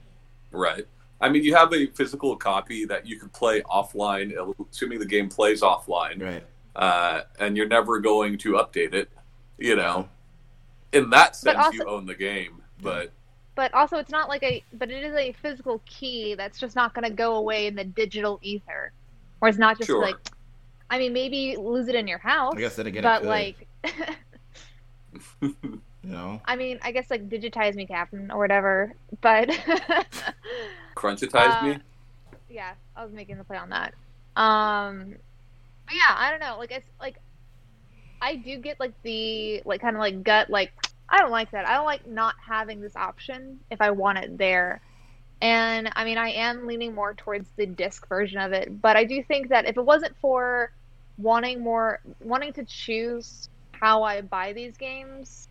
[0.53, 0.87] Right.
[1.23, 4.33] I mean, you have a physical copy that you can play offline,
[4.71, 6.21] assuming the game plays offline.
[6.23, 6.45] Right.
[6.77, 9.09] uh, and you're never going to update it.
[9.59, 10.09] You know,
[10.93, 12.61] in that sense, also- you own the game.
[12.83, 13.13] But
[13.55, 16.95] but also it's not like a but it is a physical key that's just not
[16.95, 18.93] going to go away in the digital ether
[19.41, 20.01] or it's not just Sure.
[20.01, 20.17] like
[20.91, 23.69] i mean maybe lose it in your house I guess then again, but could, like
[25.43, 29.51] you know, i mean i guess like digitize me captain or whatever but
[30.95, 31.79] crunchitize Uh, me.
[32.49, 33.95] yeah i was making the play on that
[34.37, 35.15] um
[35.87, 37.19] but yeah i don't know like it's like
[38.21, 40.73] i do get like the like kind of like gut like
[41.09, 41.67] I don't like that.
[41.67, 44.81] I don't like not having this option if I want it there.
[45.43, 49.05] And I mean, I am leaning more towards the disc version of it, but I
[49.05, 50.73] do think that if it wasn't for
[51.19, 55.49] wanting more, wanting to choose how I buy these games,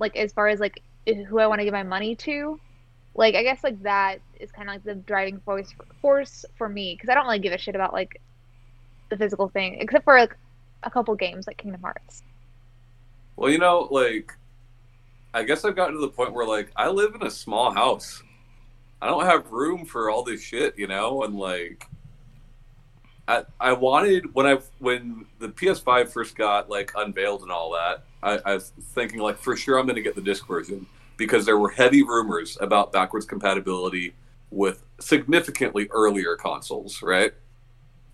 [0.00, 2.58] like as far as like who I want to give my money to,
[3.16, 6.94] like I guess like that is kind of like the driving force force for me
[6.94, 8.20] because I don't really give a shit about like
[9.08, 10.36] the physical thing except for like
[10.82, 12.22] a couple games like Kingdom Hearts.
[13.36, 14.32] Well, you know, like
[15.32, 18.22] I guess I've gotten to the point where like I live in a small house.
[19.00, 21.86] I don't have room for all this shit, you know, and like
[23.28, 28.04] I I wanted when I when the PS5 first got like unveiled and all that,
[28.22, 31.58] I, I was thinking like for sure I'm gonna get the disc version because there
[31.58, 34.14] were heavy rumors about backwards compatibility
[34.50, 37.32] with significantly earlier consoles, right?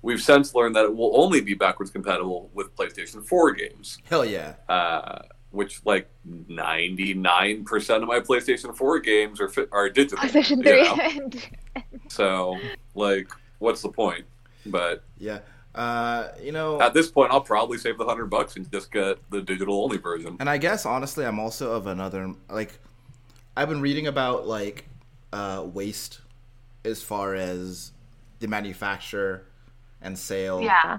[0.02, 3.98] We've since learned that it will only be backwards compatible with PlayStation 4 games.
[4.10, 4.54] Hell yeah.
[4.68, 10.18] Uh, which like 99% of my PlayStation 4 games are fi- are digital.
[10.18, 11.82] PlayStation you 3 know?
[12.08, 12.58] So,
[12.94, 14.24] like what's the point?
[14.66, 15.40] But Yeah.
[15.74, 19.18] Uh, you know, at this point I'll probably save the 100 bucks and just get
[19.30, 20.36] the digital only version.
[20.40, 22.78] and I guess honestly, I'm also of another like.
[23.56, 24.86] I've been reading about like
[25.32, 26.20] uh, waste
[26.84, 27.92] as far as
[28.40, 29.46] the manufacture
[30.00, 30.98] and sale yeah.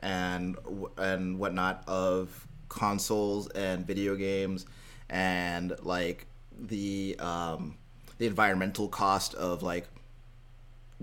[0.00, 0.56] and
[0.96, 4.64] and whatnot of consoles and video games
[5.10, 6.26] and like
[6.58, 7.76] the um
[8.18, 9.86] the environmental cost of like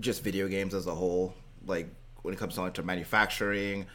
[0.00, 1.34] just video games as a whole
[1.66, 1.88] like
[2.22, 3.86] when it comes to, like, to manufacturing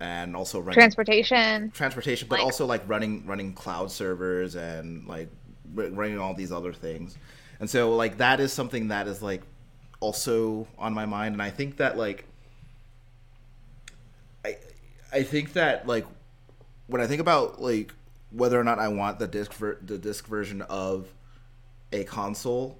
[0.00, 1.70] and also running Transportation.
[1.72, 5.28] transportation but like- also like running running cloud servers and like
[5.74, 7.16] running all these other things.
[7.60, 9.42] And so like that is something that is like
[10.00, 11.34] also on my mind.
[11.34, 12.24] And i think that like
[14.44, 14.56] i
[15.12, 16.06] i think that like
[16.86, 17.92] when i think about like
[18.30, 21.08] whether or not i want the disc ver- the disc version of
[21.92, 22.78] a console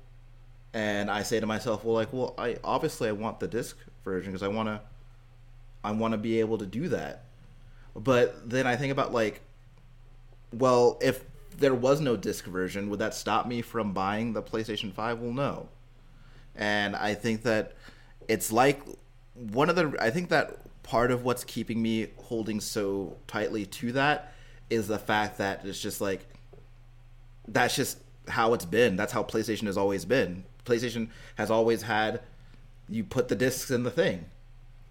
[0.75, 4.31] and i say to myself well like well i obviously i want the disc version
[4.31, 4.81] because i want to
[5.85, 7.25] i want to be able to do that.
[7.95, 9.41] But then I think about like,
[10.53, 11.25] well, if
[11.59, 15.21] there was no disc version, would that stop me from buying the PlayStation 5?
[15.21, 15.69] Well, no.
[16.55, 17.73] And I think that
[18.29, 18.81] it's like
[19.35, 23.93] one of the I think that part of what's keeping me holding so tightly to
[23.93, 24.33] that
[24.71, 26.27] is the fact that it's just like
[27.47, 28.97] that's just how it's been.
[28.97, 30.45] That's how PlayStation has always been.
[30.65, 32.21] PlayStation has always had
[32.89, 34.25] you put the discs in the thing.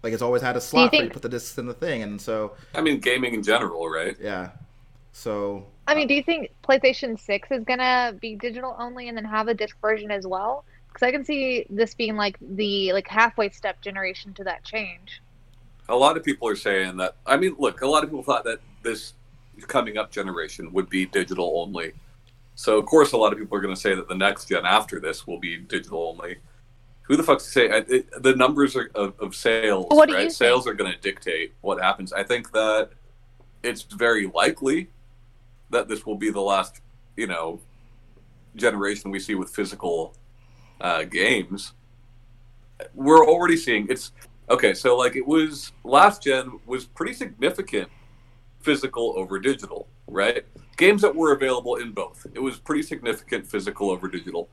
[0.02, 2.20] Like it's always had a slot where you put the discs in the thing, and
[2.20, 4.16] so I mean gaming in general, right?
[4.20, 4.50] yeah.
[5.12, 9.16] So I mean, do you think PlayStation 6 is going to be digital only and
[9.16, 10.66] then have a disc version as well?
[10.88, 15.22] Because I can see this being like the like halfway step generation to that change.
[15.88, 17.16] A lot of people are saying that.
[17.24, 19.14] I mean, look, a lot of people thought that this
[19.66, 21.94] coming up generation would be digital only.
[22.54, 24.66] So of course, a lot of people are going to say that the next gen
[24.66, 26.36] after this will be digital only.
[27.02, 27.70] Who the fuck's to say?
[27.70, 30.18] I, it, the numbers are, of, of sales, What right?
[30.18, 30.32] think?
[30.32, 32.12] Sales are going to dictate what happens.
[32.12, 32.90] I think that
[33.62, 34.90] it's very likely
[35.70, 36.80] that this will be the last,
[37.16, 37.60] you know,
[38.56, 40.14] generation we see with physical
[40.80, 41.72] uh, games.
[42.94, 44.12] We're already seeing it's
[44.50, 44.74] okay.
[44.74, 47.88] So like it was last gen was pretty significant
[48.60, 50.44] physical over digital, right?
[50.76, 52.26] Games that were available in both.
[52.34, 54.48] It was pretty significant physical over digital.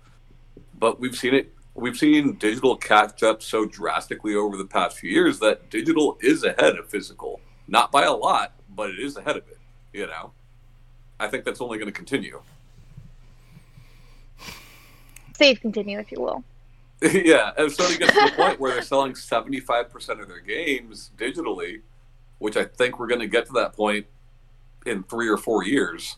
[0.79, 5.11] But we've seen it we've seen digital catch up so drastically over the past few
[5.11, 7.41] years that digital is ahead of physical.
[7.67, 9.59] Not by a lot, but it is ahead of it,
[9.93, 10.31] you know.
[11.19, 12.41] I think that's only going to continue.
[15.37, 16.43] Save continue, if you will.
[17.01, 21.11] yeah, and so to get to the point where they're selling 75% of their games
[21.17, 21.81] digitally,
[22.39, 24.05] which I think we're going to get to that point
[24.85, 26.17] in three or four years.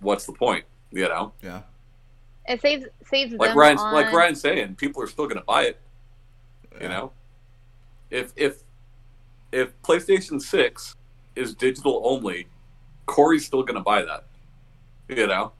[0.00, 0.64] What's the point?
[0.90, 1.62] You know, yeah.
[2.46, 3.94] It saves saves like them Ryan's on.
[3.94, 5.80] like Ryan's saying, people are still going to buy it.
[6.74, 6.88] You Yeah.
[6.88, 7.12] know,
[8.10, 8.58] if if
[9.52, 10.96] if PlayStation Six
[11.36, 12.48] is digital only,
[13.06, 14.24] Corey's still going to buy that.
[15.08, 15.52] You know,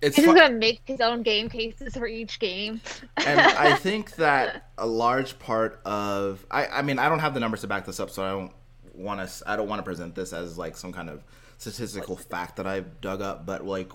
[0.00, 2.80] It's He's fu- gonna make his own game cases for each game.
[3.18, 7.40] and I think that a large part of I, I mean I don't have the
[7.40, 8.52] numbers to back this up, so I don't
[8.94, 11.22] want to I don't want to present this as like some kind of
[11.58, 13.92] statistical fact that I've dug up, but like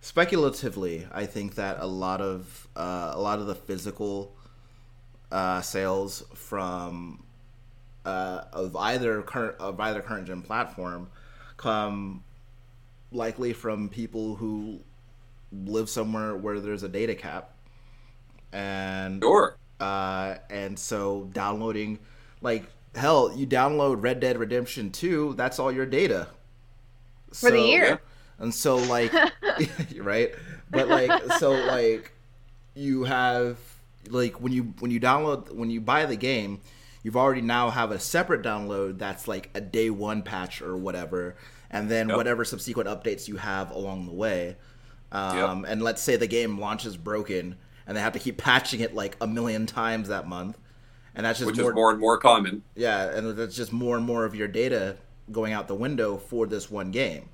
[0.00, 4.34] speculatively, I think that a lot of uh, a lot of the physical
[5.30, 7.21] uh, sales from
[8.04, 11.08] uh, of either current of either current gen platform
[11.56, 12.22] come
[13.12, 14.80] likely from people who
[15.52, 17.52] live somewhere where there's a data cap
[18.52, 19.56] and sure.
[19.80, 21.98] uh, and so downloading
[22.40, 26.28] like hell you download red dead redemption 2 that's all your data
[27.32, 28.00] For the year.
[28.38, 29.12] And so like
[29.98, 30.34] right?
[30.70, 32.12] But like so like
[32.74, 33.58] you have
[34.08, 36.60] like when you when you download when you buy the game,
[37.02, 41.36] you've already now have a separate download that's like a day one patch or whatever,
[41.70, 42.16] and then Yep.
[42.16, 44.56] whatever subsequent updates you have along the way.
[45.12, 48.94] Um, And let's say the game launches broken, and they have to keep patching it
[48.94, 50.58] like a million times that month,
[51.14, 52.62] and that's just which more, is more and more common.
[52.74, 54.96] yeah, and that's just more and more of your data
[55.30, 57.28] going out the window for this one game.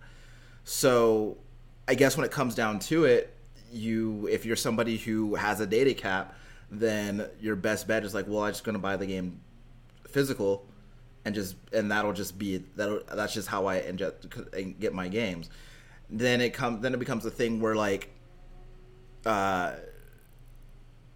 [0.64, 1.38] So,
[1.86, 3.34] I guess when it comes down to it,
[3.70, 6.34] you if you're somebody who has a data cap,
[6.70, 9.40] then your best bet is like, well, I'm just going to buy the game
[10.08, 10.66] physical,
[11.24, 13.04] and just and that'll just be that.
[13.12, 13.98] That's just how I and
[14.78, 15.50] get my games.
[16.10, 16.82] Then it comes.
[16.82, 18.10] Then it becomes a thing where like,
[19.26, 19.74] uh,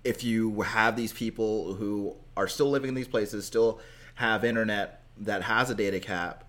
[0.04, 3.80] if you have these people who are still living in these places, still
[4.14, 6.44] have internet that has a data cap,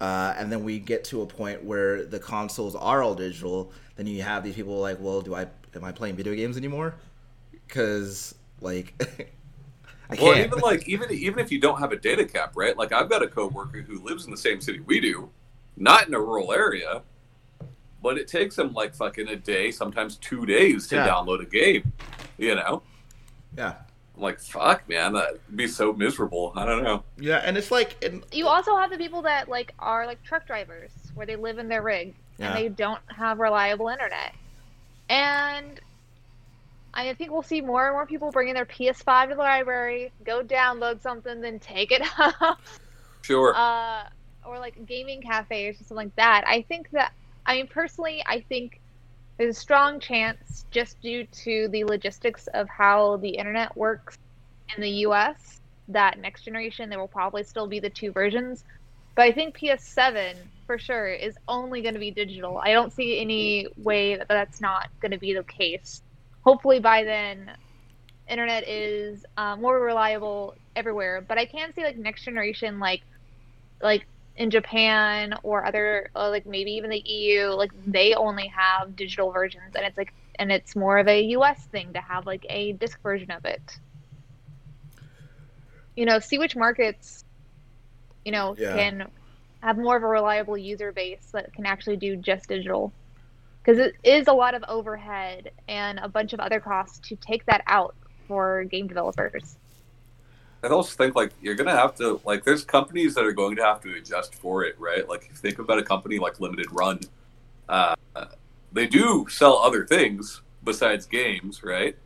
[0.00, 4.06] uh, and then we get to a point where the consoles are all digital, then
[4.06, 6.94] you have these people like, well, do I am I playing video games anymore?
[7.52, 8.94] Because like,
[10.10, 10.46] I Well, can't.
[10.46, 12.76] even like even even if you don't have a data cap, right?
[12.76, 15.30] Like I've got a coworker who lives in the same city we do,
[15.76, 17.02] not in a rural area,
[18.02, 21.08] but it takes him like fucking a day, sometimes two days to Yeah.
[21.08, 21.92] download a game.
[22.38, 22.82] You know,
[23.56, 23.74] yeah,
[24.16, 26.52] I'm like fuck, man, that'd be so miserable.
[26.56, 27.04] I don't know.
[27.18, 30.46] yeah, and it's like, and, You also have the people that like are like truck
[30.46, 32.48] drivers, where they live in their rig Yeah.
[32.48, 34.34] and they don't have reliable internet.
[35.08, 35.80] And
[36.92, 40.42] I think we'll see more and more people bringing their PS5 to the library, go
[40.42, 42.56] download something, then take it home.
[43.22, 44.04] Sure, uh,
[44.44, 46.44] or like gaming cafes or something like that.
[46.46, 47.12] I think that,
[47.46, 48.80] I mean, personally, I think
[49.36, 54.18] there's a strong chance, just due to the logistics of how the internet works
[54.74, 58.64] in the US, that next generation there will probably still be the two versions.
[59.14, 60.34] But I think PS7
[60.66, 62.58] for sure is only going to be digital.
[62.58, 66.02] I don't see any way that that's not going to be the case.
[66.44, 67.50] Hopefully by then,
[68.28, 71.24] internet is uh, more reliable everywhere.
[71.26, 73.02] But I can see like next generation, like
[73.82, 78.96] like in Japan or other uh, like maybe even the EU, like they only have
[78.96, 82.44] digital versions, and it's like and it's more of a US thing to have like
[82.48, 83.78] a disc version of it.
[85.96, 87.24] You know, see which markets,
[88.24, 88.70] you know, Yeah.
[88.70, 89.10] can
[89.62, 92.94] have more of a reliable user base that can actually do just digital.
[93.62, 97.44] Because it is a lot of overhead and a bunch of other costs to take
[97.46, 97.94] that out
[98.26, 99.56] for game developers.
[100.62, 103.64] I also think like you're gonna have to like there's companies that are going to
[103.64, 105.08] have to adjust for it, right?
[105.08, 107.00] Like if you think about a company like Limited Run,
[107.68, 107.94] uh,
[108.72, 111.96] they do sell other things besides games, right?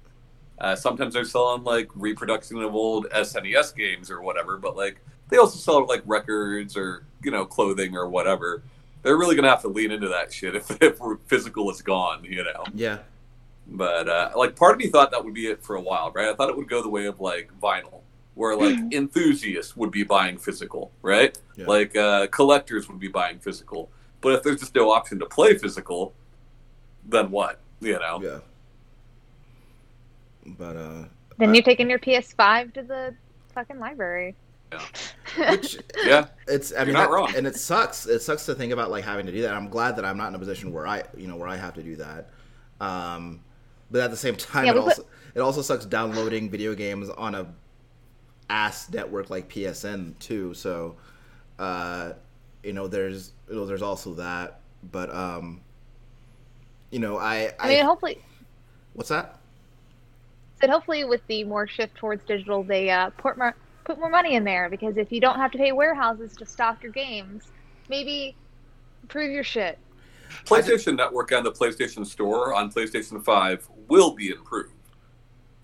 [0.59, 5.37] Uh, sometimes they're selling like reproduction of old SNES games or whatever, but like they
[5.37, 8.62] also sell like records or you know clothing or whatever.
[9.05, 12.43] They're really gonna have to lean into that shit if, if physical is gone, you
[12.43, 12.64] know.
[12.75, 12.99] yeah,
[13.69, 16.29] But uh, like, part of me thought that would be it for a while, right?
[16.29, 18.01] I thought it would go the way of like vinyl,
[18.35, 21.38] where like enthusiasts would be buying physical, right?
[21.55, 21.67] Yeah.
[21.67, 23.90] Like uh, collectors would be buying physical.
[24.23, 26.14] But if there's just no option to play physical,
[27.05, 27.61] then what?
[27.81, 28.21] You know?
[28.23, 28.38] yeah.
[30.47, 31.05] But uh,
[31.38, 33.14] Then you're taking your PS5 to the
[33.55, 34.35] fucking library.
[35.51, 36.27] Which Yeah.
[36.49, 37.33] it's I You're mean not that- wrong.
[37.37, 38.07] and it sucks.
[38.07, 39.55] It sucks to think about like having to do that.
[39.55, 41.75] I'm glad that I'm not in a position where I you know where I have
[41.75, 42.31] to do that.
[42.81, 43.41] Um,
[43.91, 47.09] but at the same time, Yeah, it we also it also sucks downloading video games
[47.11, 47.47] on a
[48.51, 50.53] ass network like PSN too.
[50.55, 50.97] So,
[51.59, 52.13] uh,
[52.63, 54.61] you know, there's you know, there's also that.
[54.93, 55.61] But um,
[56.91, 58.19] you know, I I mean, hopefully,
[58.95, 59.41] what's that?
[60.61, 64.35] said hopefully with the more shift towards digital, they uh, put more put more money
[64.35, 67.44] in there because if you don't have to pay warehouses to stock your games,
[67.88, 68.35] maybe
[69.03, 69.79] improve your shit.
[70.47, 74.70] PlayStation Network and the PlayStation Store on PlayStation 5 will be improved.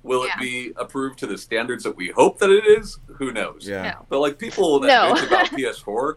[0.03, 0.33] Will Yeah.
[0.37, 2.99] it be approved to the standards that we hope that it is?
[3.17, 3.67] Who knows?
[3.69, 3.83] Yeah.
[3.91, 4.07] No.
[4.09, 5.15] But like people that No.
[5.15, 6.17] bitch about PS4,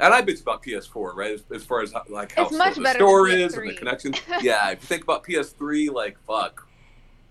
[0.00, 1.32] and I bitch about PS4, right?
[1.32, 3.78] As, as far as how, like how slow much the store is and the PS3.
[3.78, 4.14] connection.
[4.42, 6.68] yeah, if you think about PS3, like fuck,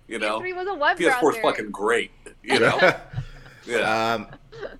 [0.09, 1.41] you know, PS3 was a web PS4 is browser.
[1.41, 2.11] fucking great.
[2.43, 2.93] You know,
[3.67, 4.27] yeah, um,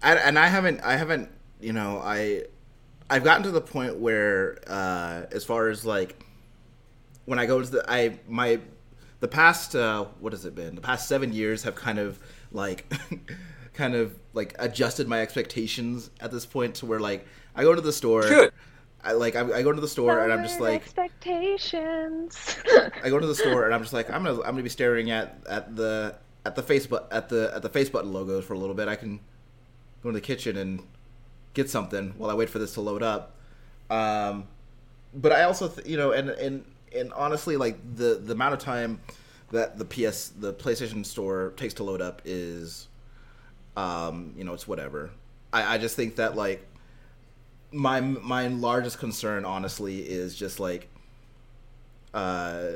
[0.02, 1.30] I, and I haven't, I haven't,
[1.60, 2.44] you know, I,
[3.10, 6.26] I've gotten to the point where, uh, as far as like,
[7.26, 8.60] when I go to the, I my,
[9.20, 10.76] the past, uh, what has it been?
[10.76, 12.20] The past seven years have kind of
[12.52, 12.92] like,
[13.74, 17.26] kind of like adjusted my expectations at this point to where like
[17.56, 18.52] I go to the store, Good.
[19.04, 22.58] I like I, I go to the store and I'm just like, expectations.
[23.04, 25.12] I go to the store and I'm just like I'm gonna I'm gonna be staring
[25.12, 26.16] at at the
[26.48, 28.88] at the face but at the at the face button logos for a little bit.
[28.88, 29.20] I can
[30.02, 30.82] go to the kitchen and
[31.54, 33.36] get something while I wait for this to load up.
[33.90, 34.48] Um,
[35.14, 38.60] but I also th- you know and and and honestly like the the amount of
[38.60, 39.02] time
[39.52, 42.88] that the PS the PlayStation Store takes to load up is
[43.76, 45.12] um you know it's whatever.
[45.52, 46.66] I I just think that like
[47.74, 50.88] my my largest concern honestly is just like
[52.14, 52.68] uh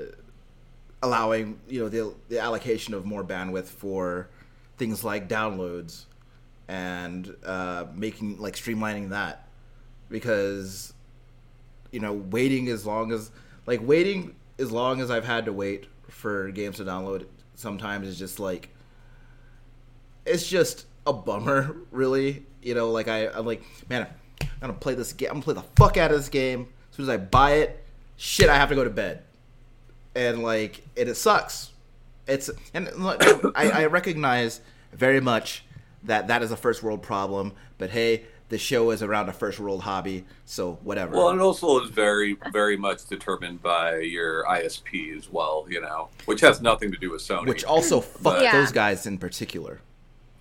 [1.04, 4.30] allowing you know the the allocation of more bandwidth for
[4.78, 6.06] things like downloads
[6.68, 9.48] and uh, making like streamlining that.
[10.10, 10.94] Because
[11.92, 13.32] you know waiting as long as
[13.66, 17.26] like waiting as long as I've had to wait for games to download
[17.56, 18.70] sometimes is just like
[20.26, 22.46] it's just a bummer really.
[22.62, 24.08] You know like I, I'm like man
[24.42, 26.68] I'm gonna play this game I'm gonna play the fuck out of this game.
[26.90, 27.84] As soon as I buy it
[28.18, 29.24] shit I have to go to bed
[30.16, 31.72] and like and it sucks
[32.28, 33.22] it's and look,
[33.56, 34.62] I, I recognize
[34.94, 35.64] very much
[36.04, 39.60] that that is a first world problem but hey the show is around a first
[39.60, 45.18] world hobby so whatever Well, it also is very, very much determined by your ISP
[45.18, 47.48] as well, you know, which has nothing to do with Sony.
[47.48, 48.52] which also fuck Yeah.
[48.52, 49.80] those guys in particular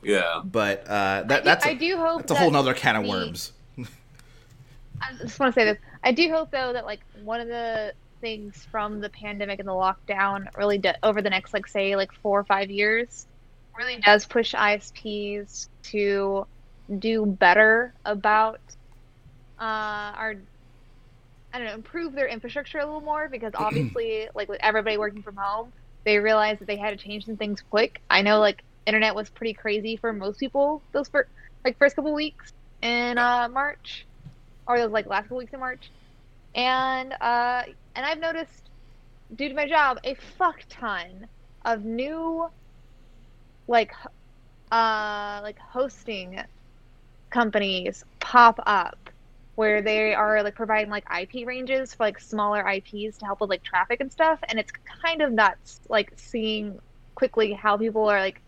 [0.03, 2.57] yeah, but uh, that I do- that's a, I do hope that's a whole that
[2.59, 5.79] nother can of worms I just want to say this.
[6.03, 9.73] I do hope though that like one of the things from the pandemic and the
[9.73, 13.27] lockdown really do- over the next like say like four or five years
[13.79, 16.47] really does push ISPs to
[16.99, 18.61] do better about
[19.61, 19.65] uh,
[20.17, 20.35] our
[21.53, 25.23] I don't know improve their infrastructure a little more because obviously like with everybody working
[25.23, 25.73] from home
[26.05, 28.01] they realized that they had to change some things quick.
[28.11, 31.29] I know like internet was pretty crazy for most people those first
[31.65, 32.53] like first couple weeks
[32.83, 34.07] in uh, March
[34.67, 35.91] or those like last couple weeks in March,
[36.55, 37.63] and uh,
[37.95, 38.71] and I've noticed
[39.37, 41.27] due to my job a fuck ton
[41.65, 42.49] of new
[43.69, 43.93] like
[44.73, 46.41] uh like hosting
[47.31, 49.11] companies pop up
[49.55, 53.51] where they are like providing like IP ranges for like smaller IPs to help with
[53.51, 54.73] like traffic and stuff and it's
[55.03, 56.81] kind of nuts like seeing
[57.15, 58.41] quickly how people are like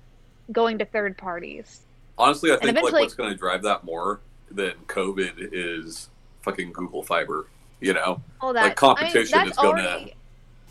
[0.51, 1.83] going to third parties.
[2.19, 6.11] honestly, I think like what's going to drive that more than COVID is
[6.43, 7.47] fucking Google Fiber.
[7.83, 10.07] You know, All that competition I mean, is that's gonna-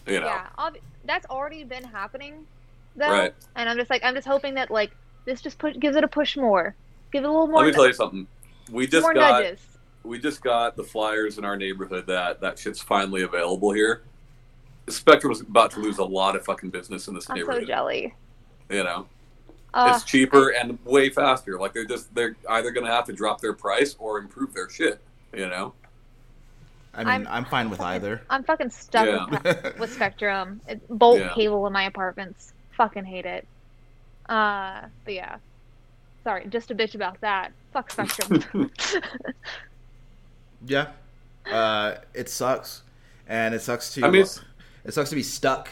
[0.07, 2.47] you know, yeah, ob- that's already been happening
[2.95, 3.11] though.
[3.11, 3.33] right.
[3.55, 4.91] And I'm just like I'm just hoping that like
[5.25, 6.73] this just push gives it a push more.
[7.11, 8.27] Give it a little more Let me tell you something.
[8.71, 9.59] We just more got nudges.
[10.03, 14.03] we just got the flyers in our neighborhood that that shit's finally available here.
[14.87, 18.13] Spectrum's about to lose a lot of fucking business in this I'm so jelly.
[18.69, 19.05] you know,
[19.73, 21.59] Uh, it's cheaper and way faster.
[21.59, 25.01] Like they're just they're either gonna have to drop their price or improve their shit.
[25.33, 25.73] You know,
[26.93, 29.25] I mean I'm- I'm, fine with either I'm fucking stuck Yeah.
[29.29, 30.61] with, with Spectrum.
[30.67, 31.33] It, bolt Yeah.
[31.33, 32.53] cable in my apartments.
[32.71, 33.47] Fucking hate it.
[34.27, 35.37] Uh, but yeah.
[36.23, 37.51] Sorry, just a bitch about that.
[37.73, 38.71] Fuck Spectrum.
[40.65, 40.91] yeah
[41.51, 42.83] uh, it sucks
[43.27, 44.25] and it sucks to I mean,
[44.83, 45.69] it sucks to be stuck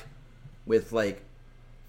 [0.65, 1.21] with like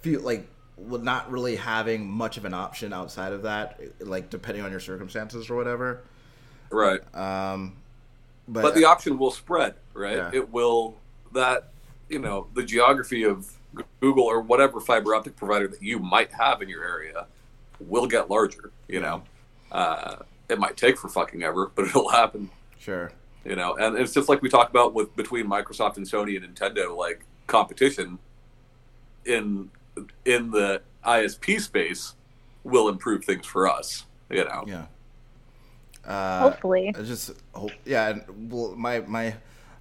[0.00, 0.46] feel like
[0.78, 5.48] not really having much of an option outside of that like depending on your circumstances
[5.50, 6.02] or whatever
[6.70, 7.00] right.
[7.14, 7.76] um
[8.50, 10.16] but, But the option will spread, right?
[10.16, 10.30] Yeah.
[10.32, 10.96] It will
[11.32, 11.70] that
[12.08, 13.48] you know the geography of
[14.00, 17.26] Google or whatever fiber optic provider that you might have in your area
[17.78, 18.72] will get larger.
[18.88, 19.22] You know,
[19.70, 20.16] uh,
[20.48, 22.50] it might take for fucking ever, but it'll happen.
[22.78, 23.12] sure
[23.44, 26.56] You know, and it's just like we talked about with between Microsoft and Sony and
[26.56, 28.18] Nintendo, like competition
[29.24, 29.70] in
[30.24, 32.16] in the ISP space
[32.64, 34.06] will improve things for us.
[34.28, 34.86] You know, yeah
[36.06, 36.94] uh Hopefully.
[36.96, 39.34] I just hope yeah well my my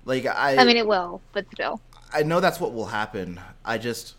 [0.05, 1.79] like i I mean, it will, but still.
[2.11, 3.39] I know that's what will happen.
[3.63, 4.15] I just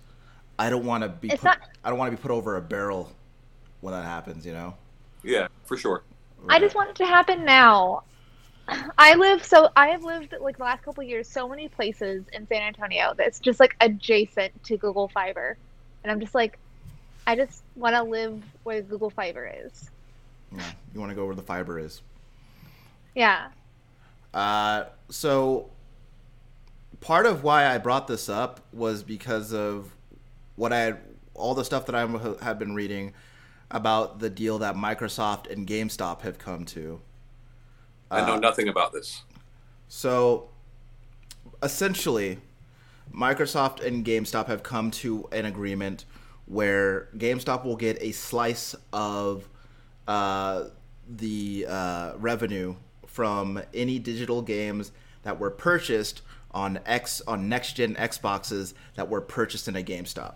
[0.59, 2.57] I don't want to be It's put, not- I don't want to be put over
[2.57, 3.11] a barrel
[3.81, 4.75] when that happens, you know.
[5.23, 6.03] yeah, for sure.
[6.49, 8.03] I just want it to happen now.
[8.99, 12.25] I live so I have lived like the last couple of years so many places
[12.33, 15.57] in San Antonio that's just like adjacent to Google Fiber,
[16.05, 16.59] and I'm just like,
[17.27, 19.91] I just want to live where Google Fiber is.
[20.53, 22.03] Yeah, you want to go where the fiber is.
[23.15, 23.51] Yeah,
[24.33, 25.71] Uh, so
[27.01, 29.95] part of why I brought this up was because of
[30.57, 31.01] what I had,
[31.35, 32.07] all the stuff that I
[32.45, 33.15] have been reading
[33.71, 37.01] about the deal that Microsoft and GameStop have come to.
[38.11, 39.23] I know Uh, nothing about this.
[39.89, 40.51] So
[41.63, 42.39] essentially,
[43.15, 46.05] Microsoft and GameStop have come to an agreement
[46.47, 49.49] where GameStop will get a slice of
[50.11, 50.71] uh,
[51.09, 52.75] the uh, revenue
[53.07, 54.91] from any digital games
[55.23, 60.35] that were purchased on X on next gen Xboxes that were purchased in a GameStop.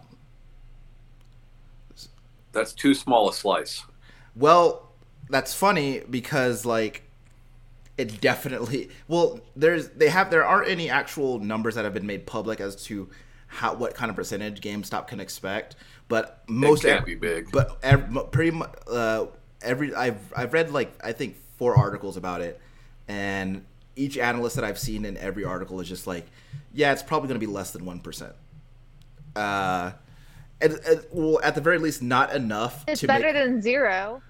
[2.52, 3.82] That's too small a slice.
[4.36, 4.92] Well,
[5.28, 7.02] that's funny because like
[7.98, 12.26] it definitely well there's they have there aren't any actual numbers that have been made
[12.26, 13.08] public as to
[13.48, 15.74] how what kind of percentage GameStop can expect,
[16.06, 17.50] but most it can't be big.
[17.50, 19.26] But every, pretty much uh,
[19.64, 22.60] every I've I've read like I think four articles about it,
[23.08, 23.64] and
[23.96, 26.26] each analyst that I've seen in every article is just like,
[26.72, 28.34] yeah, it's probably going to be less than one percent.
[29.34, 29.92] Uh,
[30.60, 32.84] and, and, well, at the very least, not enough.
[32.86, 33.34] It's better make...
[33.34, 34.22] than zero.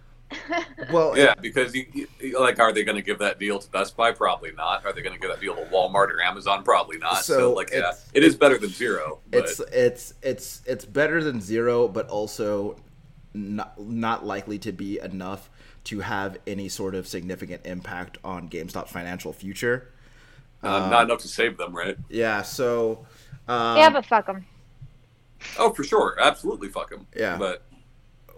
[0.93, 3.97] well, yeah, because you, you, like, are they going to give that deal to Best
[3.97, 4.11] Buy?
[4.11, 4.85] Probably not.
[4.85, 6.65] Are they going to give that deal to Walmart or Amazon?
[6.65, 7.25] Probably not.
[7.25, 9.21] So, so like, yeah, it is better than zero.
[9.31, 9.45] But...
[9.45, 12.77] It's it's it's it's better than zero, but also
[13.35, 15.51] not not likely to be enough
[15.85, 19.91] to have any sort of significant impact on GameStop's financial future.
[20.63, 21.97] Uh, not enough to save them, right?
[22.09, 22.43] Yeah.
[22.43, 23.05] So.
[23.47, 24.47] Um, yeah, but fuck them.
[25.59, 27.07] Oh, for sure, absolutely, fuck them.
[27.15, 27.63] Yeah, but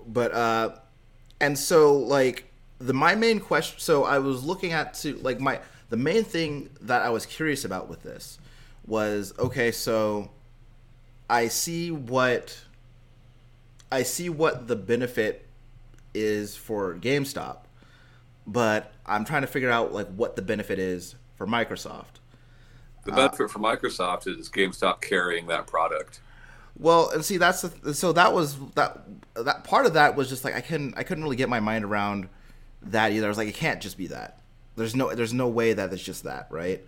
[0.06, 0.76] but uh,
[1.40, 3.78] and so like the my main question.
[3.78, 7.64] So I was looking at to like my the main thing that I was curious
[7.64, 8.38] about with this
[8.86, 9.70] was okay.
[9.70, 10.30] So
[11.30, 12.58] I see what
[13.90, 15.46] I see what the benefit
[16.14, 17.58] is for GameStop,
[18.46, 22.20] but I'm trying to figure out like what the benefit is for Microsoft.
[23.04, 26.20] The benefit uh, for Microsoft is GameStop carrying that product.
[26.78, 29.02] Well, and see that's the, so that was that
[29.34, 31.84] that part of that was just like I couldn't I couldn't really get my mind
[31.84, 32.28] around
[32.82, 33.26] that either.
[33.26, 34.40] I was like it can't just be that.
[34.74, 36.84] There's no there's no way that it's just that, right?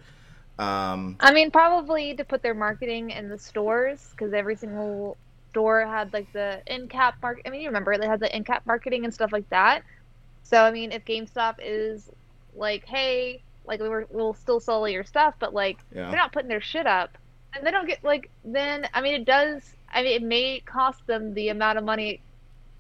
[0.58, 5.16] Um, I mean, probably to put their marketing in the stores because every single
[5.50, 7.46] store had like the endcap market.
[7.46, 9.82] I mean, you remember they had the endcap marketing and stuff like that.
[10.42, 12.10] So I mean, if GameStop is
[12.54, 16.08] like, hey, like we were, we'll still sell your stuff, but like yeah.
[16.08, 17.18] they're not putting their shit up,
[17.54, 18.88] and they don't get like then.
[18.94, 19.62] I mean, it does.
[19.92, 22.22] I mean, it may cost them the amount of money.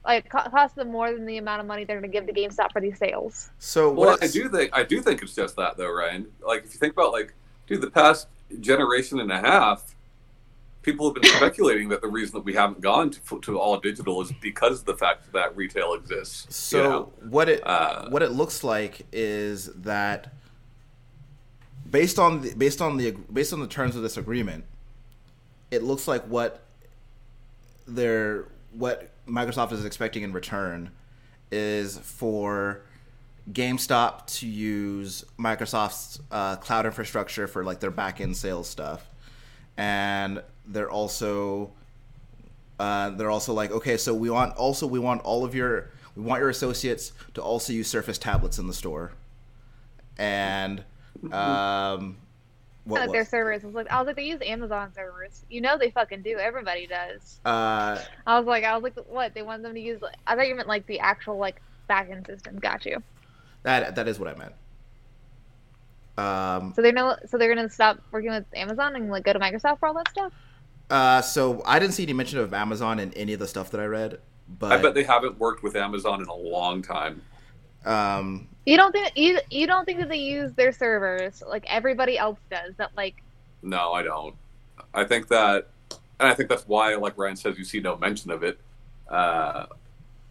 [0.04, 2.72] Like cost them more than the amount of money they're going to give to GameStop
[2.72, 3.50] for these sales.
[3.58, 6.28] So, well, I do think I do think it's just that though, Ryan.
[6.40, 7.34] Like if you think about like,
[7.66, 8.28] dude, the past
[8.60, 9.94] generation and a half,
[10.82, 14.20] people have been speculating that the reason that we haven't gone to, to all digital
[14.22, 16.54] is because of the fact that retail exists.
[16.54, 17.12] So you know?
[17.28, 20.32] what it uh, what it looks like is that
[21.90, 24.64] based on the based on the based on the terms of this agreement,
[25.70, 26.62] it looks like what
[27.86, 30.90] they're what Microsoft is expecting in return
[31.50, 32.82] is for
[33.52, 39.08] GameStop to use Microsoft's uh, cloud infrastructure for like their back end sales stuff,
[39.76, 41.72] and they're also
[42.78, 46.22] uh, they're also like okay, so we want also we want all of your we
[46.22, 49.12] want your associates to also use Surface tablets in the store,
[50.16, 50.84] and
[51.32, 52.16] um,
[52.84, 53.64] what like their servers.
[53.64, 55.44] I was like, I was like, they use Amazon servers.
[55.50, 56.38] You know, they fucking do.
[56.38, 57.40] Everybody does.
[57.44, 59.34] Uh, I was like, I was like, what?
[59.34, 60.00] They want them to use?
[60.26, 61.60] I thought you meant like the actual like
[61.90, 62.58] backend system.
[62.58, 63.02] Got you.
[63.64, 64.54] That that is what I meant.
[66.16, 69.38] Um, so they're no, so they're gonna stop working with Amazon and like go to
[69.38, 70.32] Microsoft for all that stuff.
[70.90, 73.80] Uh, so I didn't see any mention of Amazon in any of the stuff that
[73.80, 74.18] I read,
[74.58, 77.20] but I bet they haven't worked with Amazon in a long time.
[77.84, 82.18] Um, you don't think you you don't think that they use their servers like everybody
[82.18, 82.74] else does?
[82.76, 83.22] That like.
[83.62, 84.34] No, I don't.
[84.94, 88.30] I think that, and I think that's why, like Ryan says, you see no mention
[88.30, 88.58] of it.
[89.08, 89.66] Uh,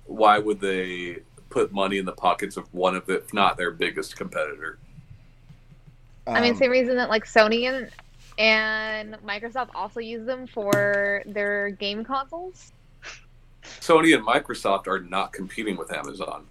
[0.05, 1.17] why would they
[1.49, 4.79] put money in the pockets of one of the, if not their biggest competitor?
[6.25, 7.89] I mean, um, same reason that like Sony and
[8.37, 12.71] and Microsoft also use them for their game consoles.
[13.81, 16.45] Sony and Microsoft are not competing with Amazon.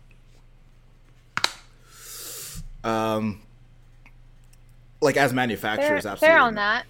[2.85, 3.43] Um,
[5.01, 6.35] like as manufacturers, they're, absolutely.
[6.35, 6.87] They're on that.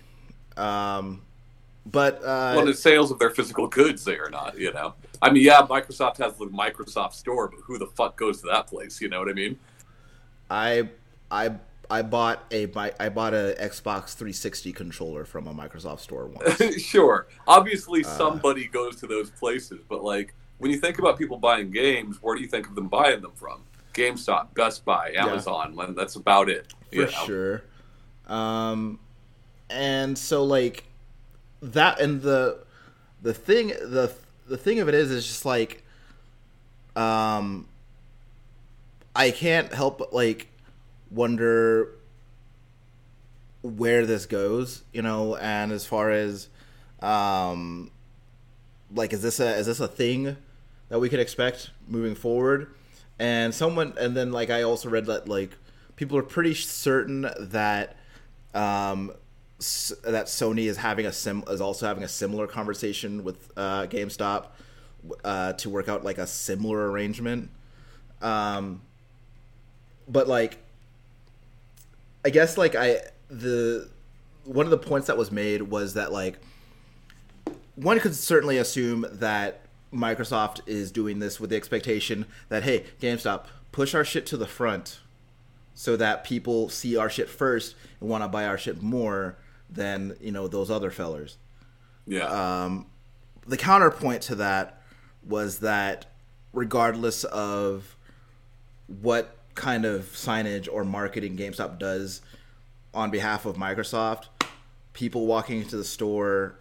[0.57, 1.23] Um,
[1.87, 4.59] but uh, well, the sales of their physical goods, they are not.
[4.59, 8.41] You know, I mean, yeah, Microsoft has the Microsoft Store, but who the fuck goes
[8.43, 9.01] to that place?
[9.01, 9.59] You know what I mean?
[10.51, 10.89] I
[11.31, 11.53] I
[11.91, 12.69] I bought a
[13.01, 16.81] I bought a Xbox 360 controller from a Microsoft store once.
[16.83, 21.37] sure, obviously uh, somebody goes to those places, but like when you think about people
[21.39, 23.63] buying games, where do you think of them buying them from?
[23.93, 25.75] GameStop, Best Buy, Amazon.
[25.77, 25.87] Yeah.
[25.97, 26.73] That's about it.
[26.93, 27.07] For know?
[27.07, 27.63] sure.
[28.27, 28.99] Um,
[29.71, 30.85] and so like
[31.63, 32.59] that, and the
[33.23, 34.13] the thing the
[34.47, 35.83] the thing of it is, is just like,
[36.95, 37.69] um,
[39.15, 40.49] I can't help but like
[41.11, 41.93] wonder
[43.63, 46.49] where this goes, you know, and as far as
[47.01, 47.91] um
[48.95, 50.37] like is this a is this a thing
[50.89, 52.75] that we could expect moving forward?
[53.19, 55.57] and someone and then like i also read that like
[55.97, 57.97] people are pretty certain that
[58.55, 59.13] um
[60.05, 64.49] that sony is having a sim is also having a similar conversation with uh gamestop
[65.25, 67.51] uh to work out like a similar arrangement
[68.21, 68.83] um
[70.09, 70.59] but like
[72.27, 73.89] I guess like I the
[74.43, 76.39] one of the points that was made was that like
[77.77, 79.61] one could certainly assume that
[79.93, 84.47] Microsoft is doing this with the expectation that hey, GameStop, push our shit to the
[84.49, 84.99] front
[85.73, 89.37] so that people see our shit first and want to buy our shit more
[89.71, 91.39] than, you know, those other fellers.
[92.09, 92.25] Yeah.
[92.25, 92.87] Um,
[93.47, 94.83] the counterpoint to that
[95.25, 96.07] was that
[96.53, 97.97] regardless of
[98.89, 102.21] what kind of signage or marketing GameStop does
[102.95, 104.27] on behalf of Microsoft,
[104.93, 106.59] people walking into the store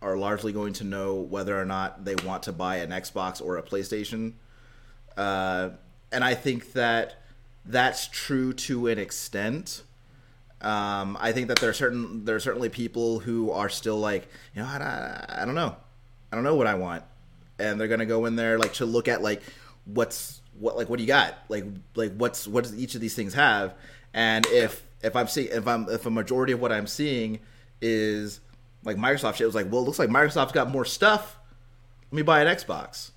[0.00, 3.56] are largely going to know whether or not they want to buy an Xbox or
[3.56, 4.32] a PlayStation.
[5.16, 5.70] Uh,
[6.12, 7.22] and I think that
[7.64, 9.82] that's true to an extent.
[10.60, 14.28] Um, I think that there are certain there are certainly people who are still like,
[14.54, 15.76] you know, I, I, I don't know,
[16.32, 17.04] I don't know what I want,
[17.58, 19.42] and they're gonna go in there like to look at like
[19.84, 23.14] what's what like what do you got like like what's what does each of these
[23.14, 23.74] things have,
[24.14, 27.40] and if if I'm seeing if I'm if a majority of what I'm seeing
[27.80, 28.40] is
[28.84, 31.36] like Microsoft shit, it was like, well, it looks like Microsoft's got more stuff.
[32.10, 33.10] Let me buy an Xbox.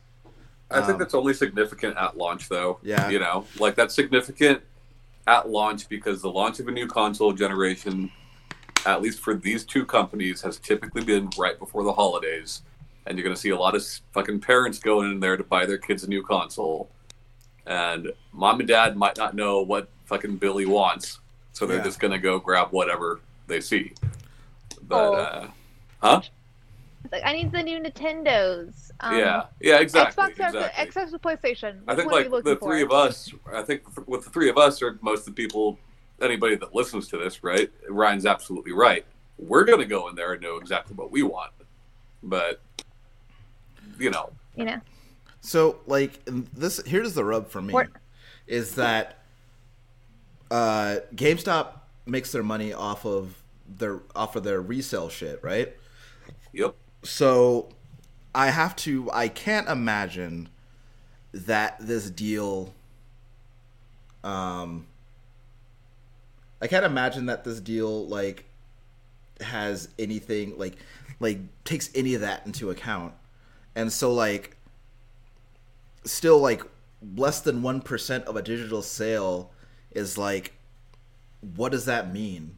[0.72, 2.80] I think Um, that's only significant at launch, though.
[2.84, 3.10] Yeah.
[3.10, 4.62] You know, like that's significant
[5.28, 8.12] at launch because the launch of a new console generation,
[8.86, 12.62] at least for these two companies, has typically been right before the holidays.
[13.06, 15.66] And you're going to see a lot of fucking parents going in there to buy
[15.66, 16.90] their kids a new console.
[17.70, 21.20] And mom and dad might not know what fucking Billy wants.
[21.54, 21.84] So they're Yeah.
[21.84, 23.94] just going to go grab whatever they see.
[24.82, 25.14] But, Oh.
[25.14, 25.48] uh,
[26.02, 26.22] huh?
[27.04, 28.90] It's like I need the new Nintendos.
[29.02, 29.46] Um, yeah.
[29.62, 30.24] Yeah, exactly.
[30.24, 30.86] Xbox, or exactly.
[31.02, 31.82] Xbox or PlayStation.
[31.88, 32.66] I think like you looking the for?
[32.72, 33.32] three of us.
[33.54, 35.78] I think with the three of us are most of the people,
[36.22, 37.72] anybody that listens to this, right?
[37.88, 39.06] Ryan's absolutely right.
[39.38, 41.52] We're gonna go in there and know exactly what we want,
[42.24, 42.62] but
[44.00, 44.82] you know, You know,
[45.42, 47.88] So like this here's the rub for me What-
[48.48, 49.20] is that
[50.52, 51.74] uh GameStop
[52.06, 53.36] makes their money off of
[53.68, 55.76] their off of their resale shit, right?
[56.54, 57.70] yep, So
[58.34, 60.50] I have to I can't imagine
[61.32, 62.74] that this deal
[64.24, 64.88] um
[66.62, 68.46] I can't imagine that this deal like
[69.42, 70.76] has anything like
[71.20, 73.14] like takes any of that into account.
[73.76, 74.58] And so like
[76.04, 76.64] still like
[77.16, 79.52] less than 1% of a digital sale
[79.92, 80.54] is like
[81.56, 82.58] what does that mean?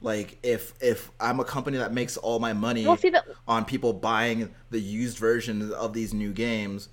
[0.00, 3.24] Like if if I'm a company that makes all my money we'll see that.
[3.48, 6.88] on people buying the used version of these new games,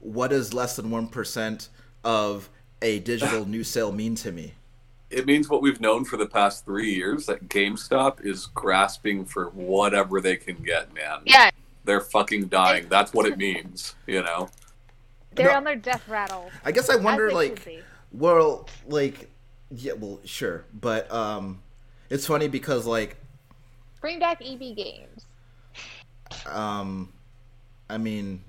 [0.00, 1.68] what does less than 1%
[2.02, 2.50] of
[2.80, 4.54] a digital new sale mean to me?
[5.12, 9.50] it means what we've known for the past three years that GameStop is grasping for
[9.50, 10.92] whatever they can get.
[10.94, 11.50] Man, Yeah,
[11.84, 12.86] they're fucking dying.
[12.88, 13.94] That's what it means.
[14.06, 14.48] You know,
[15.34, 15.56] they're No.
[15.56, 16.50] on their death rattle.
[16.64, 17.66] I guess I wonder like
[18.12, 19.30] well like
[19.70, 21.62] yeah well sure but um
[22.10, 23.16] it's funny because like
[24.00, 25.24] bring back EB games.
[26.46, 27.12] um
[27.88, 28.44] I mean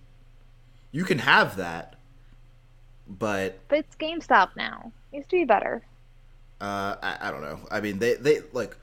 [0.91, 1.95] you can have that
[3.07, 4.91] but But it's GameStop now.
[5.11, 5.81] Needs to be better.
[6.61, 7.59] uh I, I don't know.
[7.71, 8.75] I mean they they like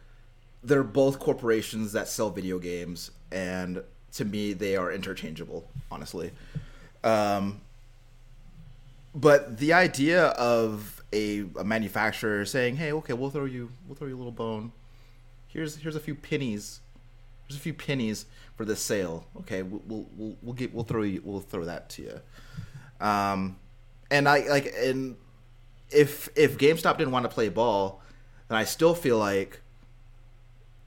[0.63, 3.83] they're both corporations that sell video games and
[4.13, 6.31] to me they are interchangeable honestly.
[7.05, 7.61] Um
[9.15, 14.09] but the idea of a, a manufacturer saying, "Hey, okay, we'll throw you we'll throw
[14.09, 14.73] you a little bone.
[15.49, 16.81] Here's here's a few pennies.
[17.47, 19.27] Here's a few pennies for this sale.
[19.41, 22.21] Okay, we'll we'll we'll, get we'll throw you we'll throw that to you."
[23.07, 23.57] Um
[24.11, 25.17] and I like and
[25.91, 28.03] if if GameStop didn't want to play ball,
[28.49, 29.61] then I still feel like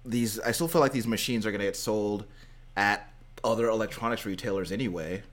[0.05, 2.25] these I still feel like these machines are going to get sold
[2.75, 3.11] at
[3.43, 5.23] other electronics retailers anyway.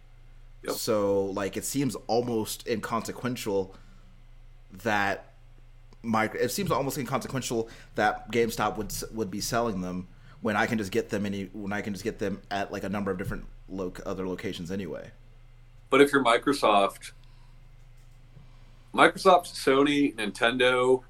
[0.62, 0.74] Yep.
[0.76, 3.74] So like it seems almost inconsequential
[4.82, 5.32] that
[6.02, 10.08] my it seems almost inconsequential that GameStop would would be selling them
[10.40, 12.84] when I can just get them any when I can just get them at like
[12.84, 15.11] a number of different lo- other locations anyway.
[15.90, 17.12] But if you're Microsoft,
[18.94, 21.02] Microsoft, Sony, Nintendo,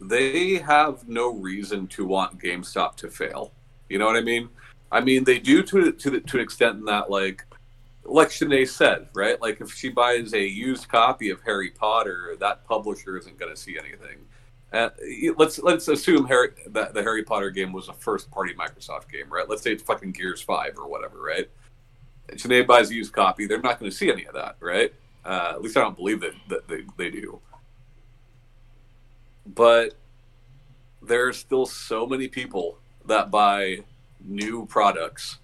[0.00, 3.52] they have no reason to want GameStop to fail.
[3.88, 4.48] You know what I mean?
[4.92, 7.44] I mean, they do to to the, to an extent in that, like,
[8.04, 9.40] like Shanae said, right?
[9.40, 13.60] Like, if she buys a used copy of Harry Potter, that publisher isn't going to
[13.60, 14.18] see anything.
[14.72, 14.90] Uh,
[15.36, 19.28] let's let's assume Harry that the Harry Potter game was a first party Microsoft game,
[19.28, 19.48] right?
[19.48, 21.50] Let's say it's fucking Gears Five or whatever, right?
[22.32, 24.94] Shanae buys a used copy, they're not going to see any of that, right?
[25.24, 27.40] Uh, at least I don't believe that, that they, they do.
[29.46, 29.94] But
[31.02, 33.80] there are still so many people that buy
[34.20, 35.38] new products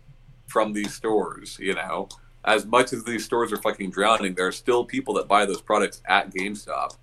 [0.46, 2.08] from these stores, you know.
[2.46, 5.60] As much as these stores are fucking drowning, there are still people that buy those
[5.60, 6.96] products at GameStop.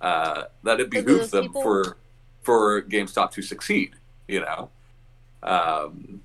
[0.00, 1.96] Uh, that it behooves them people- for
[2.42, 3.94] for GameStop to succeed.
[4.28, 4.70] You know.
[5.42, 6.20] Um,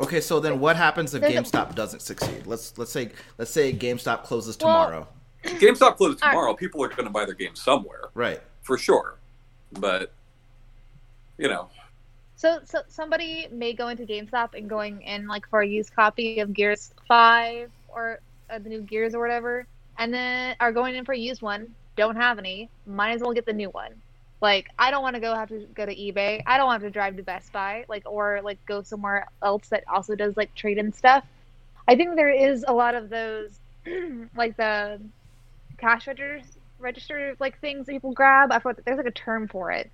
[0.00, 2.44] Okay, so then what happens if GameStop doesn't succeed?
[2.46, 5.08] Let's let's say let's say GameStop closes Well- tomorrow.
[5.44, 6.34] GameStop closes All right.
[6.34, 6.54] tomorrow.
[6.54, 8.40] People are going to buy their games somewhere right.
[8.62, 9.18] for sure,
[9.72, 10.12] but
[11.38, 11.68] you know,
[12.42, 16.40] So, so somebody may go into GameStop and going in like for a used copy
[16.40, 18.18] of Gears Five or
[18.50, 19.64] uh, the new Gears or whatever,
[19.96, 21.72] and then are going in for a used one.
[21.94, 22.68] Don't have any.
[22.84, 23.92] Might as well get the new one.
[24.40, 26.42] Like I don't want to go have to go to eBay.
[26.44, 27.84] I don't want to drive to Best Buy.
[27.88, 31.24] Like or like go somewhere else that also does like trade in stuff.
[31.86, 33.56] I think there is a lot of those,
[34.36, 35.00] like the
[35.78, 38.50] cash registers, register like things that people grab.
[38.50, 39.92] I forgot there's like a term for it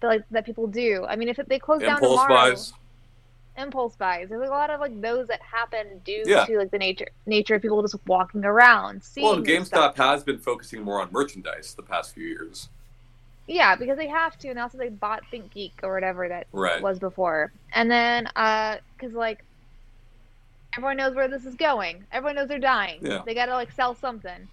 [0.00, 1.04] that like that people do.
[1.08, 2.72] I mean, if they close down impulse tomorrow, buys.
[3.56, 4.28] impulse buys.
[4.28, 6.44] There's like a lot of like those that happen due Yeah.
[6.44, 9.26] to like the nature nature of people just walking around, seeing.
[9.26, 9.96] Well, GameStop stuff.
[9.96, 12.68] has been focusing more on merchandise the past few years.
[13.48, 16.82] Yeah, because they have to, and also they bought ThinkGeek or whatever that Right.
[16.82, 19.44] was before, and then uh, because like
[20.76, 22.04] everyone knows where this is going.
[22.12, 22.98] Everyone knows they're dying.
[23.02, 23.22] Yeah.
[23.24, 24.48] They gotta like sell something.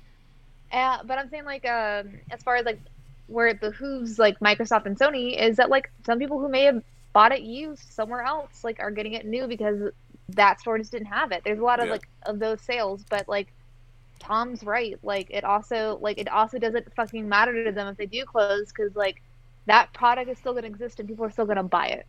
[0.72, 2.80] Uh, but I'm saying like um, as far as like
[3.28, 6.84] where it behooves like Microsoft and Sony is that like some people who may have
[7.14, 9.92] bought it used somewhere else like are getting it new because
[10.30, 11.44] that store just didn't have it.
[11.44, 11.94] There's a lot of Yeah.
[11.94, 13.54] like of those sales, but like
[14.20, 14.98] Tom's right.
[15.04, 18.72] Like it also like it also doesn't fucking matter to them if they do close
[18.72, 19.22] because like
[19.66, 22.08] that product is still going to exist and people are still going to buy it.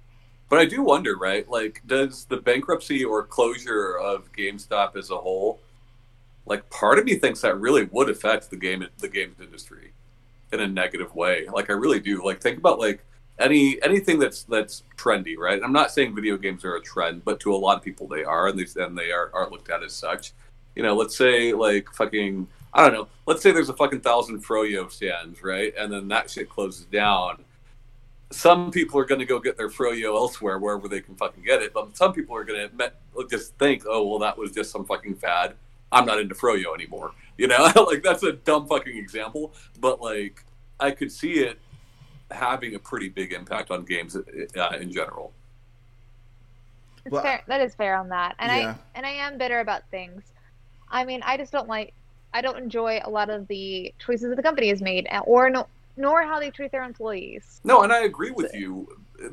[0.50, 1.48] But I do wonder, right?
[1.48, 5.60] Like, does the bankruptcy or closure of GameStop as a whole,
[6.46, 9.93] like, part of me thinks that really would affect the game, the games industry,
[10.54, 11.46] in a negative way.
[11.52, 12.24] Like, I really do.
[12.24, 13.04] Like, think about like
[13.38, 15.60] any anything that's that's trendy, right?
[15.62, 18.24] I'm not saying video games are a trend, but to a lot of people they
[18.24, 20.32] are, and they and they are are looked at as such.
[20.74, 23.08] You know, let's say like fucking I don't know.
[23.26, 25.74] Let's say there's a fucking thousand Froyo stands, right?
[25.76, 27.44] And then that shit closes down
[28.34, 31.62] some people are going to go get their froyo elsewhere wherever they can fucking get
[31.62, 32.92] it but some people are going to
[33.30, 35.54] just think oh well that was just some fucking fad
[35.92, 40.44] i'm not into froyo anymore you know like that's a dumb fucking example but like
[40.80, 41.58] i could see it
[42.30, 45.32] having a pretty big impact on games uh, in general
[47.10, 47.42] Well, fair.
[47.48, 48.70] That is fair on that, and Yeah.
[48.70, 50.22] I and I am bitter about things.
[50.90, 51.92] I mean, I just don't like.
[52.32, 55.50] I don't enjoy a lot of the choices that the company has made, uh, or
[55.50, 55.66] no,
[55.98, 57.60] nor how they treat their employees.
[57.62, 58.88] no and i agree with you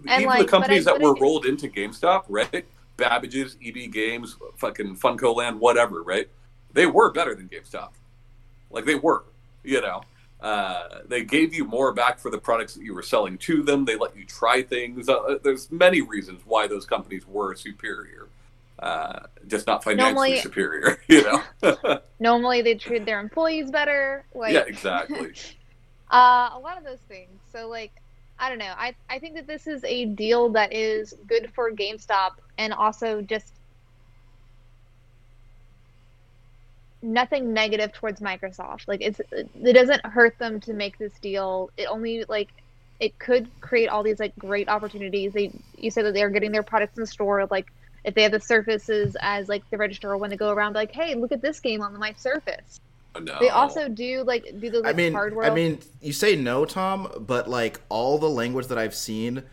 [0.05, 2.65] even like, the companies I- that were I- rolled into gamestop right
[2.97, 6.27] babbage's eb games fucking funco land whatever right
[6.73, 7.89] they were better than gamestop
[8.69, 9.23] like they were
[9.63, 10.01] you know
[10.41, 13.85] uh, they gave you more back for the products that you were selling to them
[13.85, 18.27] they let you try things uh, there's many reasons why those companies were superior
[18.79, 24.25] uh, just not financially Normally- superior you know Normally, they treat their employees better.
[24.35, 25.33] Like, yeah exactly
[26.11, 27.39] Uh, a lot of those things.
[27.53, 27.91] So like,
[28.37, 28.73] I don't know.
[28.77, 33.21] I I think that this is a deal that is good for GameStop and also
[33.21, 33.53] just
[37.01, 38.87] nothing negative towards Microsoft.
[38.87, 41.69] Like it's it doesn't hurt them to make this deal.
[41.77, 42.49] It only like
[42.99, 45.33] it could create all these like great opportunities.
[45.33, 47.71] They you said that they're getting their products in the store like
[48.03, 51.13] if they have the surfaces as like the register when they go around like hey
[51.13, 52.79] look at this game on my surface
[53.19, 53.37] no.
[53.39, 56.65] they also do like do those like, I mean, hardware I mean, you say no,
[56.65, 59.43] Tom, but like all the language that I've seen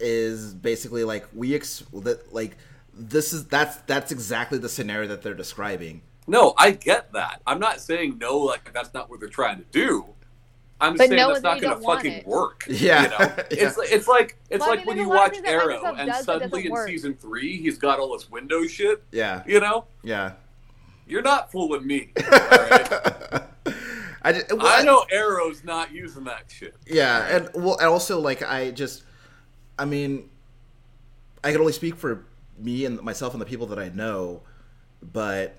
[0.00, 2.56] is basically like we ex- that like
[2.92, 6.02] this is that's that's exactly the scenario that they're describing.
[6.26, 7.42] No, I get that.
[7.46, 10.06] I'm not saying no, like that's not what they're trying to do.
[10.82, 12.26] I'm But saying no that's not going to fucking it.
[12.26, 12.64] work.
[12.68, 13.02] Yeah.
[13.02, 13.16] you know?
[13.50, 13.96] it's Yeah.
[13.96, 16.08] it's like it's Well, I like mean, when you a lot of watch Arrow, and
[16.10, 16.88] does suddenly in work.
[16.88, 19.02] season three he's got all this window shit.
[19.12, 20.32] Yeah, You know, yeah.
[21.06, 22.12] you're not fooling me.
[22.22, 23.42] All right?
[24.22, 26.74] I, just, well, I know Arrow's not using that shit.
[26.86, 29.04] Yeah, and well, and also like I just,
[29.78, 30.28] I mean,
[31.42, 32.24] I can only speak for
[32.58, 34.42] me and myself and the people that I know,
[35.02, 35.56] but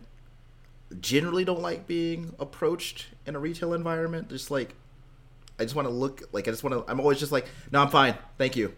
[1.00, 4.30] generally don't like being approached in a retail environment.
[4.30, 4.76] Just like,
[5.60, 6.92] I just want to look like I just want to.
[6.92, 8.74] I'm always just like, no, I'm fine, thank you.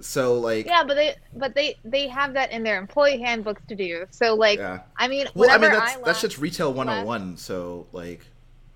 [0.00, 3.74] So like, Yeah, but they but they they have that in their employee handbooks to
[3.74, 4.06] do.
[4.10, 4.80] So like, yeah.
[4.96, 7.36] I mean, Well, I mean that's left, that's just retail 101.
[7.36, 8.24] So like,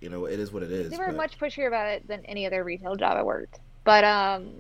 [0.00, 0.90] you know, it is what it is.
[0.90, 3.59] they were but- much pushier about it than any other retail job I worked.
[3.84, 4.50] But um,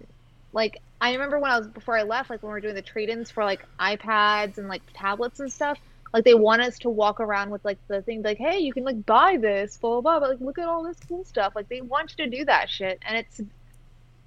[0.52, 2.82] like I remember when I was before I left, like when we were doing the
[2.82, 5.78] trade-ins for like iPads and like tablets and stuff.
[6.14, 8.84] Like they want us to walk around with like the thing, like, hey, you can
[8.84, 10.20] like buy this, blah blah blah.
[10.20, 11.54] But like, look at all this cool stuff.
[11.56, 13.40] Like they want you to do that shit, and it's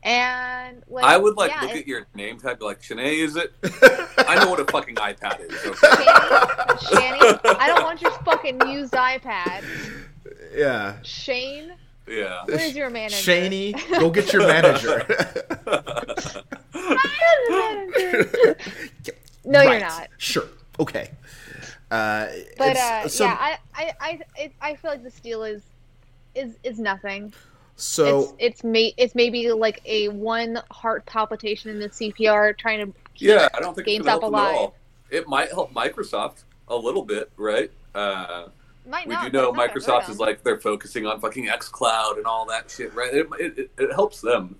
[0.04, 3.38] and like I would like yeah, look it- at your name tag, like Shanae, is
[3.38, 3.54] it?
[4.18, 5.54] I know what a fucking iPad is.
[5.66, 5.78] Okay?
[5.78, 9.64] Shani, I don't want your fucking used iPad.
[10.54, 10.98] yeah.
[11.04, 11.72] Shane,
[12.06, 12.44] Yeah.
[12.48, 13.16] Where's your manager?
[13.32, 15.06] Shaney, go get your manager.
[19.46, 20.10] No, you're not.
[20.18, 20.44] Sure.
[20.78, 21.10] Okay.
[21.90, 22.28] Uh,
[22.58, 23.58] But uh, so, yeah, I
[24.02, 25.62] I I I feel like the deal is
[26.36, 27.34] is is nothing.
[27.76, 32.86] so it's it's may it's maybe like a one heart palpitation in the CPR trying
[32.86, 34.56] to yeah, I don't think it's GameStop gonna help at alive.
[34.56, 34.76] all.
[35.10, 37.72] It might help Microsoft a little bit, right?
[37.96, 38.50] Uh,
[38.86, 41.46] Might we not, do know it's not gonna Microsoft is like they're focusing on fucking
[41.48, 43.14] XCloud and all that shit, right?
[43.14, 44.56] It, it, it, it helps them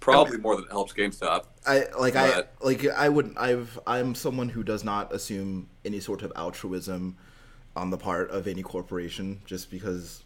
[0.00, 1.44] probably more than it helps GameStop.
[1.66, 3.38] I like But- I like I wouldn't.
[3.38, 7.16] I've I'm someone who does not assume any sort of altruism
[7.76, 10.22] on the part of any corporation just because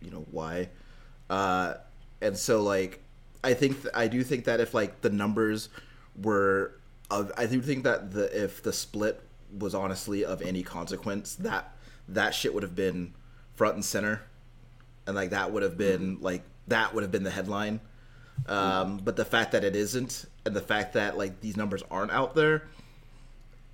[0.00, 0.68] you know why
[1.30, 1.74] uh
[2.20, 3.00] and so like
[3.44, 5.68] I think th- I do think that if like the numbers
[6.20, 6.72] were
[7.10, 9.20] of I do think that the if the split
[9.56, 11.76] was honestly of any consequence that
[12.08, 13.12] that shit would have been
[13.54, 14.22] front and center
[15.06, 17.80] and like that would have been like that would have been the headline
[18.46, 22.12] um, but the fact that it isn't and the fact that like these numbers aren't
[22.12, 22.68] out there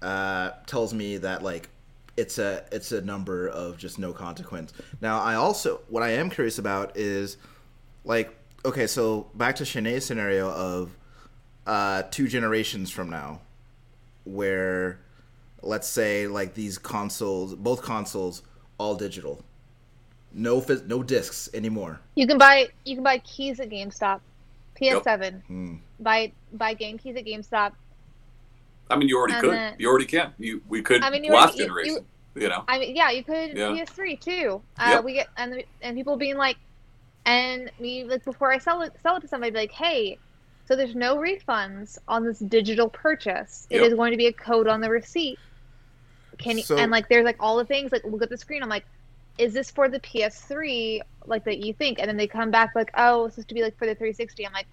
[0.01, 1.69] uh, tells me that like
[2.17, 4.73] it's a it's a number of just no consequence.
[5.01, 7.37] Now i also what i am curious about is
[8.05, 8.35] like
[8.65, 10.97] okay so back to Shanae's scenario of
[11.67, 13.41] uh, two generations from now
[14.25, 14.99] where
[15.63, 18.43] let's say like these consoles both consoles
[18.79, 19.43] all digital.
[20.33, 22.01] No no discs anymore.
[22.15, 24.21] You can buy you can buy keys at GameStop,
[24.81, 25.43] PS7.
[25.47, 25.75] Hmm.
[26.01, 27.73] Buy buy game keys at GameStop.
[28.91, 29.53] I mean, you already And could.
[29.53, 30.33] then- you already can.
[30.39, 32.07] You we could I mean, you last already- you- generation.
[32.35, 32.65] You, know.
[32.67, 33.69] I mean, yeah, you could Yeah.
[33.73, 34.63] PS3 too.
[34.79, 35.05] Uh, Yep.
[35.05, 36.57] We get and and people being like,
[37.27, 40.19] and me like before I sell it sell it to somebody, be like, hey,
[40.65, 43.67] so there's no refunds on this digital purchase.
[43.69, 43.91] It Yep.
[43.91, 45.39] is going to be a code on the receipt.
[46.39, 48.63] Can you, So- and like there's like all the things like look at the screen.
[48.63, 48.87] I'm like,
[49.39, 51.99] is this for the PS3 like that you think?
[51.99, 54.47] And then they come back like, oh, it's supposed to be like for the 360.
[54.47, 54.67] I'm like,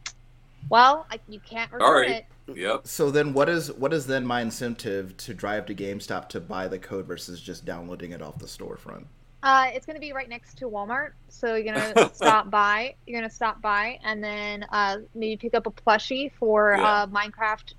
[0.70, 2.10] well, I, you can't return Alright.
[2.10, 2.26] it.
[2.55, 2.88] Yep.
[2.88, 6.68] So then, what is what is then my incentive to drive to GameStop to buy
[6.68, 9.05] the code versus just downloading it off the storefront?
[9.43, 12.95] Uh, it's gonna be right next to Walmart, so you're gonna stop by.
[13.05, 16.84] You're gonna stop by, and then uh, maybe pick up a plushie for Yeah.
[17.03, 17.74] uh, Minecraft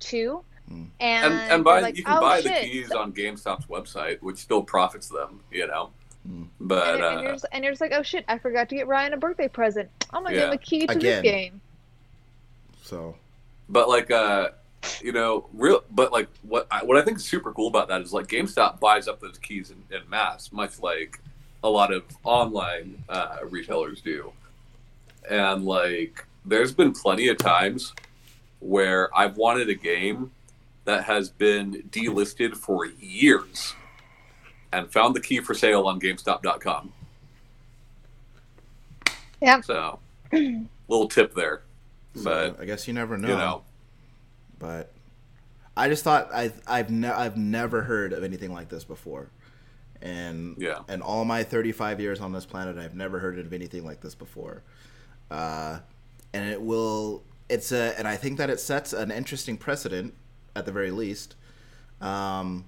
[0.00, 0.84] Two, Hmm.
[1.00, 4.20] and And and buy like, you can "Oh, buy shit." the keys on GameStop's website,
[4.22, 5.40] which still profits them.
[5.52, 5.90] You know.
[6.60, 8.74] But and, and, you're uh, just, and you're just like, oh shit, I forgot to
[8.74, 9.88] get Ryan a birthday present.
[10.12, 11.00] I'm gonna give him a key to Again.
[11.00, 11.60] this game.
[12.82, 13.16] So
[13.68, 14.50] but like uh,
[15.02, 15.82] you know, real.
[15.90, 18.80] But like what I, what I think is super cool about that is like GameStop
[18.80, 21.20] buys up those keys in, in mass, much like
[21.62, 24.32] a lot of online uh, retailers do.
[25.28, 27.92] And like, there's been plenty of times
[28.60, 30.30] where I've wanted a game
[30.84, 33.74] that has been delisted for years
[34.72, 36.92] and found the key for sale on GameStop.com.
[39.40, 39.60] Yeah.
[39.60, 39.98] So,
[40.32, 41.62] little tip there.
[42.14, 43.28] so But I guess you never know.
[43.28, 43.62] you know,
[44.58, 44.92] But
[45.76, 49.30] I just thought I I've ne- I've never heard of anything like this before,
[50.02, 50.80] and Yeah.
[50.88, 54.14] and all my 35 years on this planet, I've never heard of anything like this
[54.16, 54.62] before.
[55.30, 55.78] Uh,
[56.32, 60.14] and it will it's a and I think that it sets an interesting precedent
[60.56, 61.36] at the very least.
[62.00, 62.64] Um,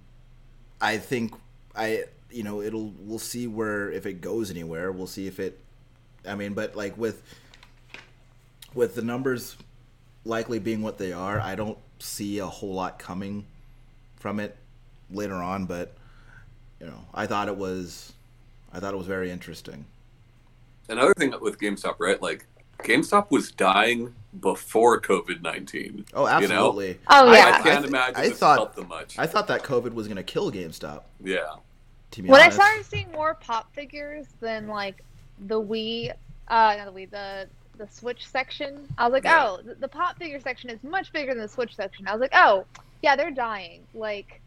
[0.80, 1.34] I think
[1.74, 4.92] I you know it'll we'll see where if it goes anywhere.
[4.92, 5.58] We'll see if it.
[6.26, 7.22] I mean, but like with
[8.74, 9.56] with the numbers
[10.24, 13.46] likely being what they are, I don't see a whole lot coming
[14.16, 14.56] from it
[15.10, 15.66] later on.
[15.66, 15.96] But
[16.80, 18.12] you know, I thought it was
[18.72, 19.84] I thought it was very interesting.
[20.88, 22.20] another thing with GameStop, right?
[22.20, 22.46] Like,
[22.84, 26.06] GameStop was dying before COVID 19.
[26.14, 26.98] Oh, absolutely.
[27.08, 27.46] Oh I, yeah.
[27.58, 29.18] I can't I- imagine I this thought- helped them much.
[29.18, 31.02] I thought that COVID was going to kill GameStop.
[31.22, 31.38] yeah.
[32.12, 35.04] To be when I started seeing more pop figures than like
[35.46, 36.10] the Wii,
[36.48, 39.46] uh, not the Wii, the the Switch section, I was like, Yeah.
[39.48, 42.06] oh, the, the pop figure section is much bigger than the Switch section.
[42.08, 42.66] I was like, oh,
[43.02, 43.82] yeah, they're dying.
[43.94, 44.40] Like,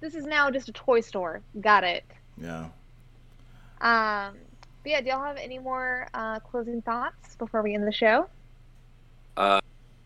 [0.00, 1.40] this is now just a toy store.
[1.60, 2.04] Got it.
[2.40, 2.68] yeah.
[3.80, 4.36] Um,
[4.82, 8.28] but yeah, do y'all have any more uh, closing thoughts before we end the show?
[9.36, 9.60] Uh,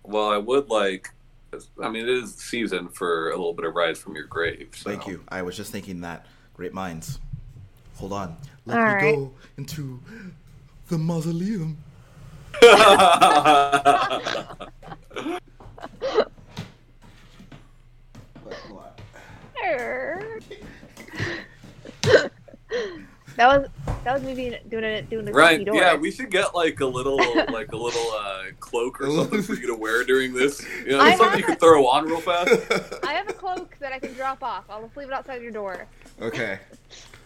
[0.05, 1.11] Well, I would like.
[1.83, 4.71] I mean, it is season for a little bit of Rise from Your Grave.
[4.75, 5.23] so- Thank you.
[5.29, 6.27] I was just thinking that.
[6.55, 7.19] Great minds.
[7.97, 8.37] Hold on.
[8.67, 9.15] Let All me right.
[9.17, 10.01] go into
[10.89, 11.77] the mausoleum.
[23.37, 23.69] That was
[24.05, 25.49] that was me being, doing it doing a right?
[25.57, 25.75] creaky door.
[25.77, 27.17] Yeah, we should get like a little,
[27.53, 30.65] like a little uh, cloak or something for you to wear during this.
[30.85, 32.51] You know, something have you can throw on real fast.
[33.05, 34.65] I have a cloak that I can drop off.
[34.69, 35.87] I'll just leave it outside your door.
[36.21, 36.59] okay.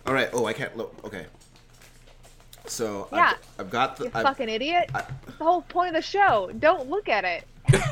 [0.06, 0.28] All right.
[0.32, 0.94] Oh, I can't look.
[1.04, 1.26] Okay.
[2.66, 3.34] So Yeah.
[3.58, 4.90] I've, I've got the You I've, fucking idiot.
[4.94, 5.04] I-
[5.38, 6.50] the whole point of the show.
[6.58, 7.44] Don't look at it.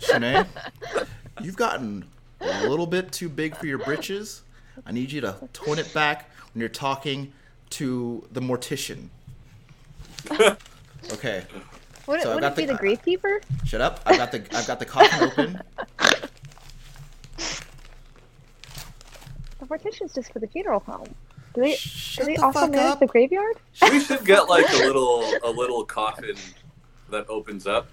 [0.00, 0.46] Shanae,
[1.40, 2.04] you've gotten
[2.40, 4.42] a little bit too big for your britches.
[4.86, 7.32] I need you to tone it back when you're talking
[7.72, 9.08] to the mortician.
[11.14, 11.42] Okay,
[12.06, 13.42] Would it, So I would got it be the- the gravekeeper?
[13.64, 14.00] shut up.
[14.06, 15.60] I've got the I've got the coffin open.
[19.58, 21.12] The mortician's just for the funeral home.
[21.54, 21.74] Do they?
[21.74, 23.00] Shut do they the also manage up.
[23.00, 23.56] the graveyard?
[23.82, 26.36] We should get like a little a little coffin
[27.10, 27.88] that opens up,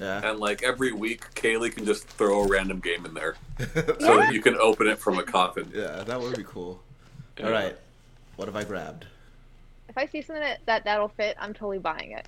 [0.00, 0.30] Yeah.
[0.30, 3.36] and like every week, Kaylee can just throw a random game in there
[4.00, 4.30] so Yeah.
[4.30, 5.70] you can open it from a coffin.
[5.74, 6.82] yeah, that would be cool.
[7.38, 7.44] Yeah.
[7.46, 7.76] All right,
[8.36, 9.06] what have I grabbed?
[9.88, 12.26] If I see something that, that that'll fit, I'm totally buying it.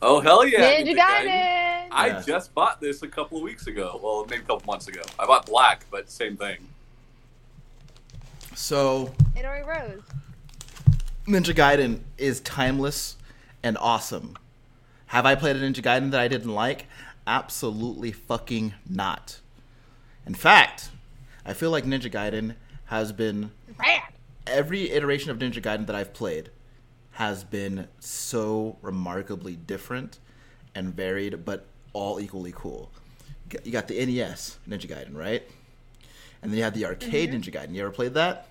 [0.00, 0.60] Oh hell yeah!
[0.80, 1.28] Ninja Ninja Gaiden.
[1.28, 1.88] Gaiden.
[1.90, 2.22] I Yeah.
[2.24, 3.98] just bought this a couple of weeks ago.
[4.02, 5.02] Well, maybe a couple months ago.
[5.18, 6.58] I bought black, but same thing.
[8.54, 10.02] So Itoi Rose.
[11.26, 13.16] Ninja Gaiden is timeless
[13.62, 14.36] and awesome.
[15.06, 16.86] Have I played a Ninja Gaiden that I didn't like?
[17.26, 19.40] Absolutely fucking not.
[20.28, 20.90] In fact,
[21.46, 22.54] I feel like Ninja Gaiden
[22.84, 24.02] has been Bad.
[24.46, 26.50] every iteration of Ninja Gaiden that I've played
[27.12, 30.18] has been so remarkably different
[30.74, 31.64] and varied, but
[31.94, 32.90] all equally cool.
[33.64, 35.48] You got the NES Ninja Gaiden, right?
[36.42, 37.74] And then you had the arcade Ninja Gaiden.
[37.74, 38.48] You ever played that?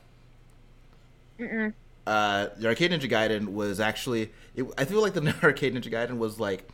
[1.39, 1.71] Mm-mm.
[2.07, 4.32] uh, the arcade Ninja Gaiden was actually.
[4.55, 6.67] It, I feel like the arcade Ninja Gaiden was like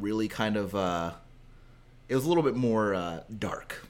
[0.00, 0.74] really kind of.
[0.74, 1.12] Uh,
[2.08, 3.86] it was a little bit more uh, dark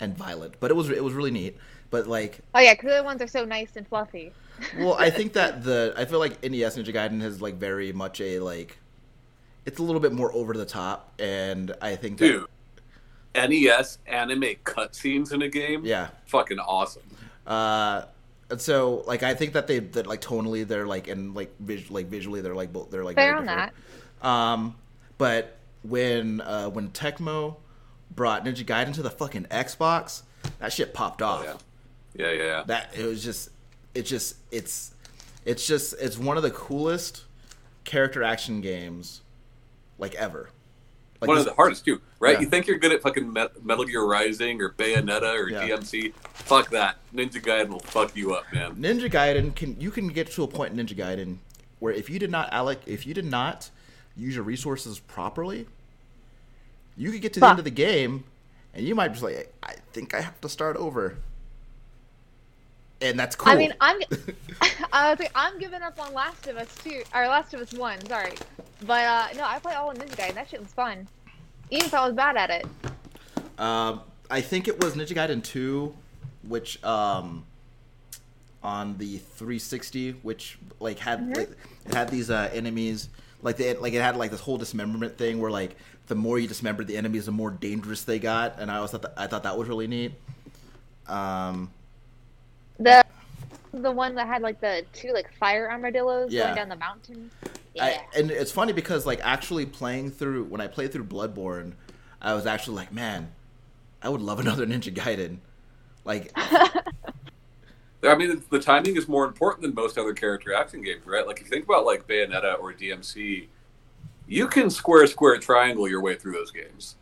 [0.00, 1.56] and violent, but it was it was really neat.
[1.90, 4.32] But like, Oh yeah, because the other ones are so nice and fluffy.
[4.78, 8.20] well, I think that the I feel like NES Ninja Gaiden has like very much
[8.20, 8.78] a like.
[9.66, 12.46] It's a little bit more over the top, and I think that Dude,
[13.34, 15.84] NES anime cutscenes in a game?
[15.84, 16.08] yeah.
[16.26, 17.02] Fucking awesome.
[17.46, 18.02] Uh,
[18.50, 21.90] and so like I think that they that like tonally they're like and like vis-
[21.90, 23.72] like visually they're like both they're like Fair very on different.
[24.22, 24.28] that.
[24.28, 24.74] Um,
[25.18, 27.56] but when uh, when Tecmo
[28.14, 30.22] brought Ninja Gaiden to the fucking Xbox,
[30.58, 31.44] that shit popped oh, off.
[31.46, 31.58] Oh,
[32.14, 32.26] yeah.
[32.26, 32.62] Yeah, yeah, yeah.
[32.66, 33.50] That it was just,
[33.94, 34.94] it just, it's,
[35.44, 37.24] it's just, it's one of the coolest
[37.84, 39.20] character action games
[39.98, 40.50] like ever.
[41.20, 42.34] Like One this- of the hardest too, right?
[42.34, 42.40] Yeah.
[42.40, 45.68] You think you're good at fucking Metal Gear Rising or Bayonetta or Yeah.
[45.68, 46.14] DMC?
[46.32, 46.96] Fuck that.
[47.14, 48.76] Ninja Gaiden will fuck you up, man.
[48.76, 51.36] Ninja Gaiden can you can get to a point in Ninja Gaiden
[51.78, 53.70] where if you did not alloc if you did not
[54.16, 55.66] use your resources properly,
[57.00, 57.50] you could get to the Fuck.
[57.52, 58.24] end of the game
[58.74, 61.16] and you might just like I think I have to start over.
[63.00, 63.50] And that's cool.
[63.50, 63.98] I mean, I'm.
[64.92, 67.72] I was like, I'm giving up on Last of Us two or Last of Us
[67.72, 68.04] one.
[68.06, 68.34] Sorry,
[68.86, 70.34] but uh, no, I played all of Ninja Gaiden.
[70.34, 71.08] That shit was fun,
[71.70, 72.66] even if I was bad at it.
[73.58, 75.94] Um, I think it was Ninja Gaiden 2,
[76.46, 77.46] which um,
[78.62, 81.50] on the 360, which like had like,
[81.86, 83.08] it had these uh, enemies
[83.42, 85.76] like they like it had like this whole dismemberment thing where like
[86.10, 89.02] the more you dismembered the enemies, the more dangerous they got, and I always thought
[89.02, 90.12] that, I thought that was really neat.
[91.06, 91.70] Um,
[92.78, 93.04] The
[93.72, 96.46] the one that had like the two like fire armadillos Yeah.
[96.46, 97.30] going down the mountain.
[97.74, 97.84] Yeah.
[97.84, 101.74] I, and it's funny because like actually playing through when I played through Bloodborne,
[102.20, 103.30] I was actually like, man,
[104.02, 105.38] I would love another Ninja Gaiden.
[106.04, 106.32] Like
[108.02, 111.26] I mean, the timing is more important than most other character action games, right?
[111.26, 113.46] Like, if you think about like Bayonetta or DMC,
[114.30, 116.94] you can square, square, triangle your way through those games,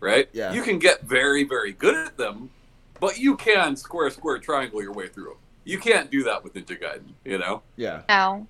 [0.00, 0.28] right?
[0.32, 0.52] Yeah.
[0.52, 2.50] You can get very, very good at them,
[3.00, 5.36] but you can square, square, triangle your way through them.
[5.64, 7.62] You can't do that with Ninja Gaiden, you know?
[7.76, 8.46] yeah, no,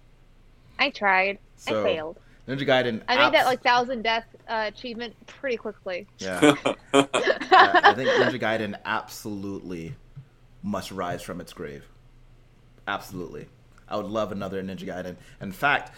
[0.78, 1.38] I tried.
[1.56, 2.18] So- I failed.
[2.48, 3.00] Ninja Gaiden.
[3.08, 6.06] I made that like thousand death uh, achievement pretty quickly.
[6.18, 6.54] Yeah.
[6.94, 9.94] Yeah, I think Ninja Gaiden absolutely
[10.62, 11.84] must rise from its grave.
[12.86, 13.46] Absolutely,
[13.88, 15.16] I would love another Ninja Gaiden.
[15.40, 15.92] In fact,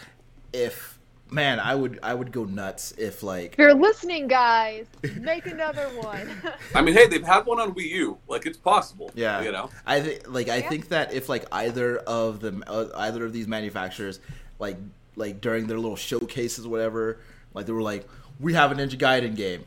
[0.53, 0.96] if
[1.31, 4.85] man, I would I would go nuts if like If you're listening, guys,
[5.19, 6.29] make another one.
[6.75, 8.17] I mean, hey, they've had one on Wii U.
[8.27, 9.11] Like, it's possible.
[9.15, 9.69] yeah, You know?
[9.85, 10.69] I think like I Yeah.
[10.69, 14.19] think that if like either of them uh, either of these manufacturers
[14.59, 14.77] like
[15.15, 17.19] like during their little showcases or whatever
[17.53, 18.07] like they were like
[18.39, 19.65] we have a Ninja Gaiden game.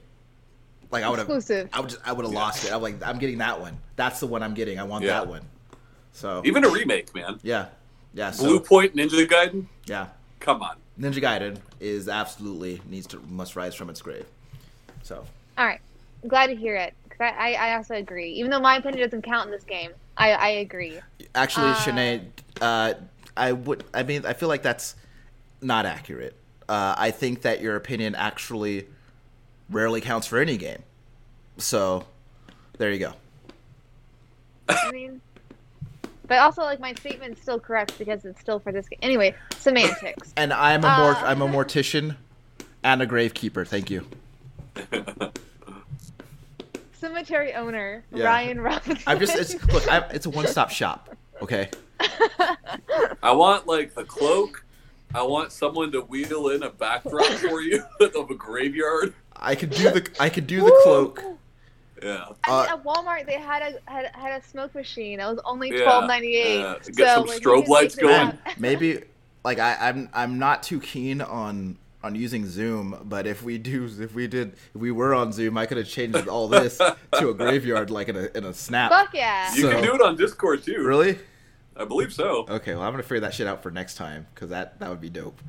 [0.92, 1.68] Like I would have, Exclusive.
[1.72, 2.72] I would just, I would have lost it.
[2.72, 3.78] I'm like, I'm getting that one.
[3.96, 4.78] That's the one I'm getting.
[4.80, 5.10] I want Yeah.
[5.20, 5.42] that one.
[6.12, 7.38] So Even a remake, man.
[7.44, 7.66] Yeah,
[8.12, 8.32] yeah.
[8.32, 9.66] So Bluepoint Ninja Gaiden?
[9.86, 10.08] yeah,
[10.40, 10.76] Come on.
[11.00, 14.26] Ninja Gaiden is absolutely needs to must rise from its grave.
[15.02, 15.24] So
[15.56, 15.80] All right,
[16.28, 18.32] glad to hear it because I, I, I also agree.
[18.32, 21.00] Even though my opinion doesn't count in this game, I, I agree.
[21.34, 22.24] actually, Uh, Shanae,
[22.60, 22.94] uh,
[23.36, 23.84] I would.
[23.94, 24.94] I mean, I feel like that's
[25.62, 26.34] not accurate.
[26.68, 28.86] Uh, I think that your opinion actually
[29.70, 30.82] rarely counts for any game.
[31.56, 32.04] So
[32.78, 33.12] there you go.
[34.68, 35.20] I mean,
[36.30, 39.00] But also, like my statement's still correct because it's still for this game.
[39.02, 40.32] Anyway, semantics.
[40.36, 41.24] And I'm a more Uh.
[41.24, 42.14] I'm a mortician
[42.84, 43.66] and a gravekeeper.
[43.66, 44.06] Thank you.
[46.92, 48.26] Cemetery owner Yeah.
[48.26, 49.02] Ryan Robinson.
[49.08, 49.90] I'm just it's look.
[49.90, 51.08] I'm, it's a one stop shop.
[51.42, 51.68] Okay.
[51.98, 54.64] I want like a cloak.
[55.12, 59.14] I want someone to wheel in a backdrop for you of a graveyard.
[59.34, 61.24] I could do the I could do the cloak.
[62.02, 62.26] Yeah.
[62.48, 66.06] Uh, at Walmart, they had a had, had a smoke machine that was only twelve
[66.06, 66.60] ninety eight.
[66.60, 66.74] yeah.
[66.92, 68.38] Get some strobe lights going.
[68.58, 69.02] maybe
[69.44, 73.84] like I, I'm I'm not too keen on on using Zoom, but if we do
[74.00, 76.78] if we did if we were on Zoom, I could have changed all this
[77.18, 78.90] to a graveyard like in a in a snap.
[78.90, 79.54] Fuck yeah!
[79.54, 80.82] You can do it on Discord too.
[80.82, 81.18] Really?
[81.76, 82.46] I believe so.
[82.48, 85.00] Okay, well I'm gonna figure that shit out for next time because that that would
[85.00, 85.40] be dope.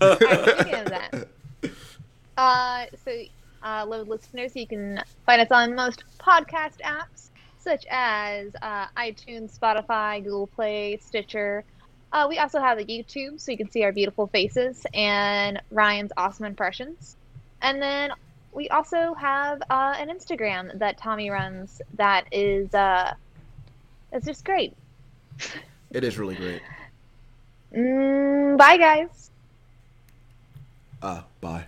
[0.00, 1.28] Alright, speaking of that,
[2.38, 3.22] uh, so
[3.66, 9.58] uh, load listeners, you can find us on most podcast apps such as uh, iTunes,
[9.58, 11.64] Spotify, Google Play, Stitcher.
[12.12, 16.12] Uh, we also have a YouTube, so you can see our beautiful faces and Ryan's
[16.16, 17.16] awesome impressions.
[17.60, 18.12] And then
[18.52, 23.14] we also have uh, an Instagram that Tommy runs that is uh,
[24.12, 24.74] it's just great.
[25.90, 26.62] It is really great.
[27.74, 29.30] Mm, bye, guys.
[31.02, 31.66] Uh, bye.